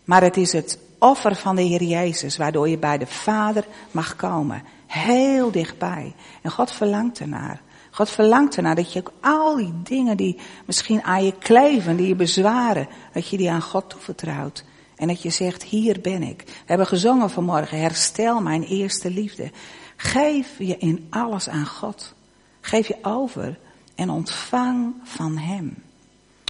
Maar 0.05 0.23
het 0.23 0.37
is 0.37 0.53
het 0.53 0.79
offer 0.99 1.37
van 1.37 1.57
de 1.57 1.63
Heer 1.63 1.83
Jezus, 1.83 2.37
waardoor 2.37 2.69
je 2.69 2.79
bij 2.79 2.99
de 2.99 3.07
Vader 3.07 3.65
mag 3.91 4.17
komen. 4.17 4.63
Heel 4.87 5.51
dichtbij. 5.51 6.15
En 6.43 6.51
God 6.51 6.73
verlangt 6.73 7.19
ernaar. 7.21 7.61
God 7.91 8.11
verlangt 8.11 8.57
ernaar 8.57 8.75
dat 8.75 8.93
je 8.93 8.99
ook 8.99 9.13
al 9.21 9.57
die 9.57 9.75
dingen 9.83 10.17
die 10.17 10.39
misschien 10.67 11.03
aan 11.03 11.25
je 11.25 11.39
kleven, 11.39 11.97
die 11.97 12.07
je 12.07 12.15
bezwaren, 12.15 12.89
dat 13.13 13.29
je 13.29 13.37
die 13.37 13.51
aan 13.51 13.63
God 13.63 13.91
toevertrouwt. 13.91 14.65
En 14.97 15.09
dat 15.09 15.23
je 15.23 15.31
zegt, 15.31 15.63
hier 15.63 16.01
ben 16.01 16.23
ik. 16.23 16.43
We 16.47 16.53
hebben 16.65 16.87
gezongen 16.87 17.31
vanmorgen, 17.31 17.81
herstel 17.81 18.41
mijn 18.41 18.63
eerste 18.63 19.11
liefde. 19.11 19.51
Geef 19.97 20.59
je 20.59 20.77
in 20.77 21.07
alles 21.11 21.49
aan 21.49 21.67
God. 21.67 22.15
Geef 22.61 22.89
je 22.89 22.97
over 23.03 23.59
en 23.95 24.11
ontvang 24.11 24.95
van 25.03 25.37
Hem. 25.37 25.77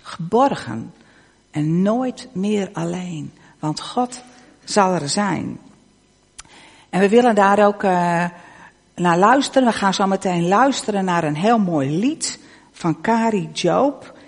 Geborgen 0.03 0.93
en 1.51 1.83
nooit 1.83 2.29
meer 2.33 2.71
alleen. 2.73 3.33
Want 3.59 3.81
God 3.81 4.23
zal 4.71 4.95
er 4.95 5.09
zijn. 5.09 5.59
En 6.91 7.01
we 7.01 7.09
willen 7.09 7.35
daar 7.35 7.67
ook 7.67 7.83
uh, 7.83 8.25
naar 8.95 9.19
luisteren. 9.19 9.69
We 9.69 9.75
gaan 9.75 9.95
zo 9.95 10.07
meteen 10.07 10.49
luisteren 10.49 11.05
naar 11.05 11.25
een 11.25 11.37
heel 11.37 11.59
mooi 11.59 11.99
lied 11.99 12.39
van 12.73 13.01
Kari 13.01 13.49
Job. 13.53 14.19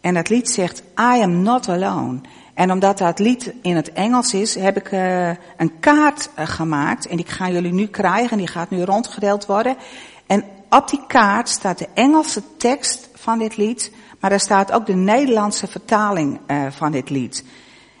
En 0.00 0.14
dat 0.14 0.28
lied 0.28 0.50
zegt 0.50 0.82
I 0.98 1.22
am 1.22 1.42
not 1.42 1.68
alone. 1.68 2.20
En 2.54 2.72
omdat 2.72 2.98
dat 2.98 3.18
lied 3.18 3.52
in 3.62 3.76
het 3.76 3.92
Engels 3.92 4.34
is, 4.34 4.54
heb 4.54 4.76
ik 4.76 4.92
uh, 4.92 5.28
een 5.56 5.78
kaart 5.80 6.30
uh, 6.38 6.46
gemaakt. 6.46 7.06
En 7.06 7.16
die 7.16 7.26
gaan 7.26 7.52
jullie 7.52 7.72
nu 7.72 7.86
krijgen. 7.86 8.38
Die 8.38 8.46
gaat 8.46 8.70
nu 8.70 8.82
rondgedeeld 8.82 9.46
worden. 9.46 9.76
En 10.26 10.44
op 10.70 10.88
die 10.88 11.06
kaart 11.06 11.48
staat 11.48 11.78
de 11.78 11.88
Engelse 11.94 12.42
tekst 12.56 13.08
van 13.14 13.38
dit 13.38 13.56
lied. 13.56 13.92
Maar 14.20 14.30
daar 14.30 14.40
staat 14.40 14.72
ook 14.72 14.86
de 14.86 14.94
Nederlandse 14.94 15.66
vertaling 15.66 16.40
van 16.70 16.92
dit 16.92 17.10
lied. 17.10 17.44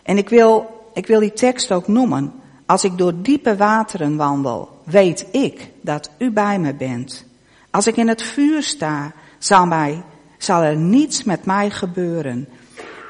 En 0.02 0.18
ik 0.18 0.28
wil 0.28 0.75
ik 0.96 1.06
wil 1.06 1.20
die 1.20 1.32
tekst 1.32 1.72
ook 1.72 1.88
noemen. 1.88 2.32
Als 2.66 2.84
ik 2.84 2.98
door 2.98 3.12
diepe 3.22 3.56
wateren 3.56 4.16
wandel, 4.16 4.80
weet 4.84 5.26
ik 5.32 5.70
dat 5.80 6.10
u 6.18 6.30
bij 6.30 6.58
me 6.58 6.74
bent. 6.74 7.26
Als 7.70 7.86
ik 7.86 7.96
in 7.96 8.08
het 8.08 8.22
vuur 8.22 8.62
sta, 8.62 9.12
zal, 9.38 9.66
mij, 9.66 10.02
zal 10.38 10.62
er 10.62 10.76
niets 10.76 11.24
met 11.24 11.44
mij 11.44 11.70
gebeuren. 11.70 12.48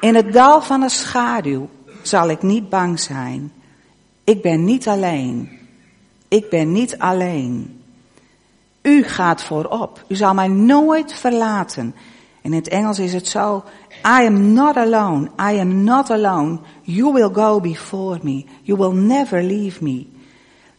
In 0.01 0.15
het 0.15 0.33
dal 0.33 0.61
van 0.61 0.79
de 0.79 0.89
schaduw 0.89 1.69
zal 2.01 2.29
ik 2.29 2.41
niet 2.41 2.69
bang 2.69 2.99
zijn. 2.99 3.51
Ik 4.23 4.41
ben 4.41 4.63
niet 4.63 4.87
alleen. 4.87 5.59
Ik 6.27 6.49
ben 6.49 6.71
niet 6.71 6.97
alleen. 6.97 7.81
U 8.81 9.03
gaat 9.03 9.43
voorop. 9.43 10.05
U 10.07 10.15
zal 10.15 10.33
mij 10.33 10.47
nooit 10.47 11.13
verlaten. 11.13 11.95
In 12.41 12.53
het 12.53 12.67
Engels 12.67 12.99
is 12.99 13.13
het 13.13 13.27
zo, 13.27 13.63
I 14.03 14.25
am 14.25 14.53
not 14.53 14.77
alone. 14.77 15.29
I 15.39 15.59
am 15.59 15.83
not 15.83 16.09
alone. 16.09 16.59
You 16.81 17.13
will 17.13 17.31
go 17.31 17.59
before 17.59 18.19
me. 18.21 18.45
You 18.63 18.77
will 18.77 18.93
never 18.93 19.43
leave 19.43 19.83
me. 19.83 20.07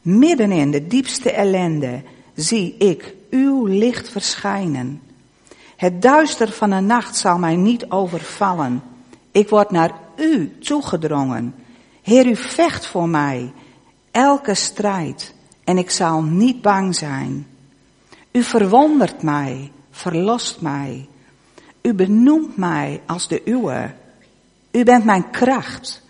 Midden 0.03 0.53
in 0.53 0.71
de 0.71 0.87
diepste 0.87 1.33
ellende 1.33 2.03
zie 2.35 2.77
ik 2.79 3.15
uw 3.31 3.67
licht 3.67 4.09
verschijnen. 4.09 5.01
Het 5.77 6.03
duister 6.03 6.53
van 6.53 6.71
de 6.71 6.81
nacht 6.81 7.17
zal 7.17 7.39
mij 7.39 7.57
niet 7.57 7.91
overvallen. 7.91 8.83
Ik 9.31 9.49
word 9.49 9.71
naar 9.71 9.93
u 10.17 10.59
toegedrongen. 10.59 11.55
Heer, 12.03 12.27
u 12.27 12.37
vecht 12.37 12.87
voor 12.87 13.09
mij 13.09 13.53
elke 14.11 14.55
strijd 14.55 15.35
en 15.65 15.79
ik 15.79 15.91
zal 15.91 16.23
niet 16.23 16.63
bang 16.63 16.95
zijn. 16.95 17.47
U 18.33 18.43
verwondert 18.43 19.23
mij, 19.23 19.73
verlost 19.91 20.61
mij. 20.61 21.09
U 21.89 21.95
benoemt 21.95 22.57
mij 22.57 23.01
als 23.07 23.29
de 23.29 23.43
uwe. 23.45 23.91
U 24.71 24.85
bent 24.85 25.05
mijn 25.05 25.31
kracht. 25.31 26.03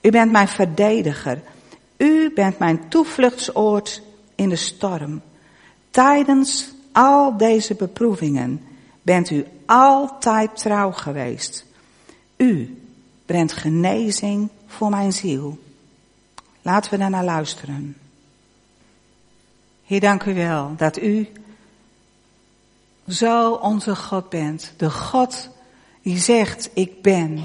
U 0.00 0.10
bent 0.10 0.32
mijn 0.32 0.48
verdediger. 0.48 1.42
U 1.96 2.32
bent 2.34 2.58
mijn 2.58 2.88
toevluchtsoord 2.88 4.02
in 4.34 4.48
de 4.48 4.56
storm. 4.56 5.22
Tijdens 5.90 6.72
al 6.92 7.36
deze 7.36 7.74
beproevingen 7.74 8.62
bent 9.02 9.30
u 9.30 9.44
altijd 9.66 10.56
trouw 10.56 10.90
geweest. 10.90 11.66
U 12.36 12.82
brengt 13.26 13.52
genezing 13.52 14.48
voor 14.66 14.90
mijn 14.90 15.12
ziel. 15.12 15.58
Laten 16.62 16.90
we 16.90 16.98
daarnaar 16.98 17.24
luisteren. 17.24 17.96
Heer, 19.84 20.00
dank 20.00 20.24
u 20.24 20.34
wel 20.34 20.74
dat 20.76 20.98
u 20.98 21.28
zo 23.12 23.52
onze 23.52 23.96
God 23.96 24.28
bent. 24.28 24.72
De 24.76 24.90
God 24.90 25.48
die 26.02 26.18
zegt, 26.18 26.70
ik 26.74 27.02
ben. 27.02 27.44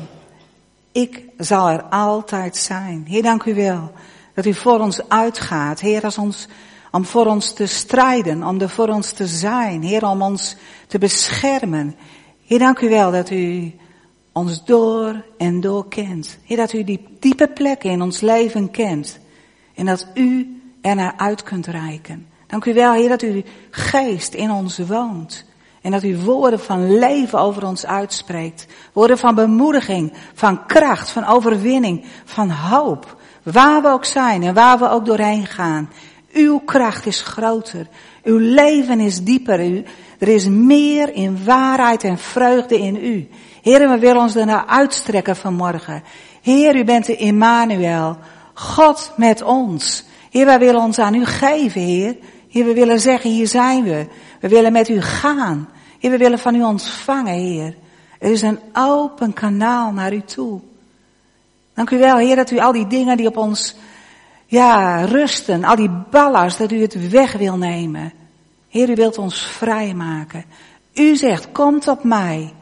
Ik 0.91 1.23
zal 1.37 1.69
er 1.69 1.83
altijd 1.83 2.57
zijn. 2.57 3.05
Heer, 3.07 3.21
dank 3.21 3.43
u 3.43 3.55
wel 3.55 3.91
dat 4.33 4.45
u 4.45 4.53
voor 4.53 4.79
ons 4.79 5.09
uitgaat. 5.09 5.79
Heer, 5.79 6.03
als 6.03 6.17
ons, 6.17 6.47
om 6.91 7.05
voor 7.05 7.25
ons 7.25 7.53
te 7.53 7.65
strijden, 7.65 8.43
om 8.43 8.61
er 8.61 8.69
voor 8.69 8.87
ons 8.87 9.11
te 9.11 9.27
zijn. 9.27 9.83
Heer, 9.83 10.05
om 10.05 10.21
ons 10.21 10.55
te 10.87 10.97
beschermen. 10.97 11.95
Heer, 12.45 12.59
dank 12.59 12.79
u 12.79 12.89
wel 12.89 13.11
dat 13.11 13.29
u 13.29 13.73
ons 14.31 14.65
door 14.65 15.25
en 15.37 15.61
door 15.61 15.87
kent. 15.87 16.37
Heer, 16.43 16.57
dat 16.57 16.73
u 16.73 16.83
die 16.83 17.07
diepe 17.19 17.47
plekken 17.47 17.91
in 17.91 18.01
ons 18.01 18.19
leven 18.19 18.71
kent. 18.71 19.19
En 19.75 19.85
dat 19.85 20.07
u 20.13 20.59
er 20.81 20.95
naar 20.95 21.13
uit 21.17 21.43
kunt 21.43 21.65
reiken. 21.65 22.27
Dank 22.47 22.65
u 22.65 22.73
wel, 22.73 22.93
Heer, 22.93 23.09
dat 23.09 23.21
u 23.21 23.43
geest 23.69 24.33
in 24.33 24.51
ons 24.51 24.77
woont. 24.77 25.45
En 25.85 25.91
dat 25.91 26.03
u 26.03 26.17
woorden 26.17 26.59
van 26.59 26.97
leven 26.97 27.39
over 27.39 27.65
ons 27.65 27.85
uitspreekt. 27.85 28.65
Woorden 28.93 29.17
van 29.17 29.35
bemoediging, 29.35 30.13
van 30.33 30.65
kracht, 30.65 31.09
van 31.09 31.25
overwinning, 31.25 32.05
van 32.23 32.49
hoop. 32.49 33.21
Waar 33.43 33.81
we 33.81 33.87
ook 33.87 34.05
zijn 34.05 34.43
en 34.43 34.53
waar 34.53 34.79
we 34.79 34.89
ook 34.89 35.05
doorheen 35.05 35.45
gaan. 35.45 35.89
Uw 36.33 36.59
kracht 36.59 37.05
is 37.05 37.21
groter. 37.21 37.87
Uw 38.23 38.37
leven 38.37 38.99
is 38.99 39.23
dieper. 39.23 39.59
Er 40.19 40.27
is 40.27 40.47
meer 40.47 41.13
in 41.13 41.43
waarheid 41.43 42.03
en 42.03 42.17
vreugde 42.17 42.79
in 42.79 42.95
u. 42.95 43.29
Heer, 43.61 43.89
we 43.89 43.99
willen 43.99 44.21
ons 44.21 44.35
ernaar 44.35 44.65
uitstrekken 44.65 45.35
vanmorgen. 45.35 46.03
Heer, 46.41 46.75
u 46.75 46.83
bent 46.83 47.05
de 47.05 47.15
Immanuel. 47.15 48.17
God 48.53 49.11
met 49.17 49.41
ons. 49.41 50.05
Heer, 50.29 50.45
wij 50.45 50.59
willen 50.59 50.81
ons 50.81 50.99
aan 50.99 51.15
u 51.15 51.25
geven, 51.25 51.81
Heer. 51.81 52.15
Heer, 52.49 52.65
we 52.65 52.73
willen 52.73 52.99
zeggen, 52.99 53.29
hier 53.29 53.47
zijn 53.47 53.83
we. 53.83 54.07
We 54.39 54.47
willen 54.47 54.71
met 54.71 54.89
u 54.89 55.01
gaan. 55.01 55.69
Heer, 56.05 56.13
we 56.13 56.23
willen 56.23 56.39
van 56.39 56.55
u 56.55 56.63
ontvangen, 56.63 57.33
Heer. 57.33 57.75
Er 58.19 58.31
is 58.31 58.41
een 58.41 58.59
open 58.73 59.33
kanaal 59.33 59.91
naar 59.91 60.13
u 60.13 60.21
toe. 60.21 60.61
Dank 61.73 61.89
u 61.89 61.97
wel, 61.97 62.17
Heer, 62.17 62.35
dat 62.35 62.51
u 62.51 62.59
al 62.59 62.71
die 62.71 62.87
dingen 62.87 63.17
die 63.17 63.27
op 63.27 63.37
ons, 63.37 63.75
ja, 64.45 65.05
rusten, 65.05 65.63
al 65.63 65.75
die 65.75 65.89
ballast, 65.89 66.57
dat 66.57 66.71
u 66.71 66.81
het 66.81 67.09
weg 67.09 67.33
wil 67.33 67.57
nemen. 67.57 68.13
Heer, 68.69 68.89
u 68.89 68.95
wilt 68.95 69.17
ons 69.17 69.45
vrijmaken. 69.45 70.45
U 70.93 71.15
zegt, 71.15 71.51
komt 71.51 71.87
op 71.87 72.03
mij. 72.03 72.53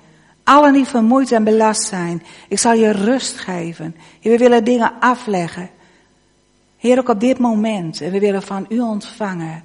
Allen 0.44 0.74
die 0.74 0.86
vermoeid 0.86 1.32
en 1.32 1.44
belast 1.44 1.88
zijn. 1.88 2.24
Ik 2.48 2.60
zal 2.60 2.74
je 2.74 2.92
rust 2.92 3.38
geven. 3.38 3.96
We 4.22 4.38
willen 4.38 4.64
dingen 4.64 4.92
afleggen. 5.00 5.70
Heer, 6.78 7.00
ook 7.00 7.10
op 7.10 7.20
dit 7.20 7.40
moment. 7.40 8.02
En 8.02 8.12
we 8.12 8.20
willen 8.20 8.44
van 8.44 8.66
u 8.70 8.80
ontvangen. 8.80 9.64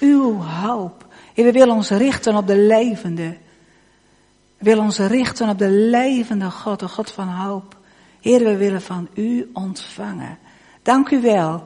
Uw 0.00 0.40
hoop. 0.40 1.05
Heer, 1.36 1.44
we 1.44 1.52
willen 1.52 1.74
ons 1.74 1.90
richten 1.90 2.36
op 2.36 2.46
de 2.46 2.56
levende. 2.56 3.36
We 4.58 4.64
willen 4.64 4.84
ons 4.84 4.98
richten 4.98 5.48
op 5.48 5.58
de 5.58 5.70
levende 5.70 6.50
God, 6.50 6.80
de 6.80 6.88
God 6.88 7.10
van 7.10 7.28
hoop. 7.28 7.76
Heer, 8.20 8.44
we 8.44 8.56
willen 8.56 8.82
van 8.82 9.08
u 9.14 9.50
ontvangen. 9.52 10.38
Dank 10.82 11.10
u 11.10 11.20
wel 11.20 11.64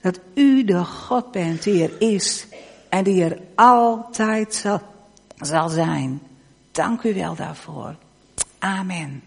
dat 0.00 0.20
u 0.34 0.64
de 0.64 0.84
God 0.84 1.30
bent 1.30 1.62
die 1.62 1.82
er 1.82 2.00
is 2.00 2.46
en 2.88 3.04
die 3.04 3.24
er 3.24 3.38
altijd 3.54 4.54
zal, 4.54 4.80
zal 5.36 5.68
zijn. 5.68 6.20
Dank 6.70 7.02
u 7.02 7.14
wel 7.14 7.34
daarvoor. 7.34 7.96
Amen. 8.58 9.22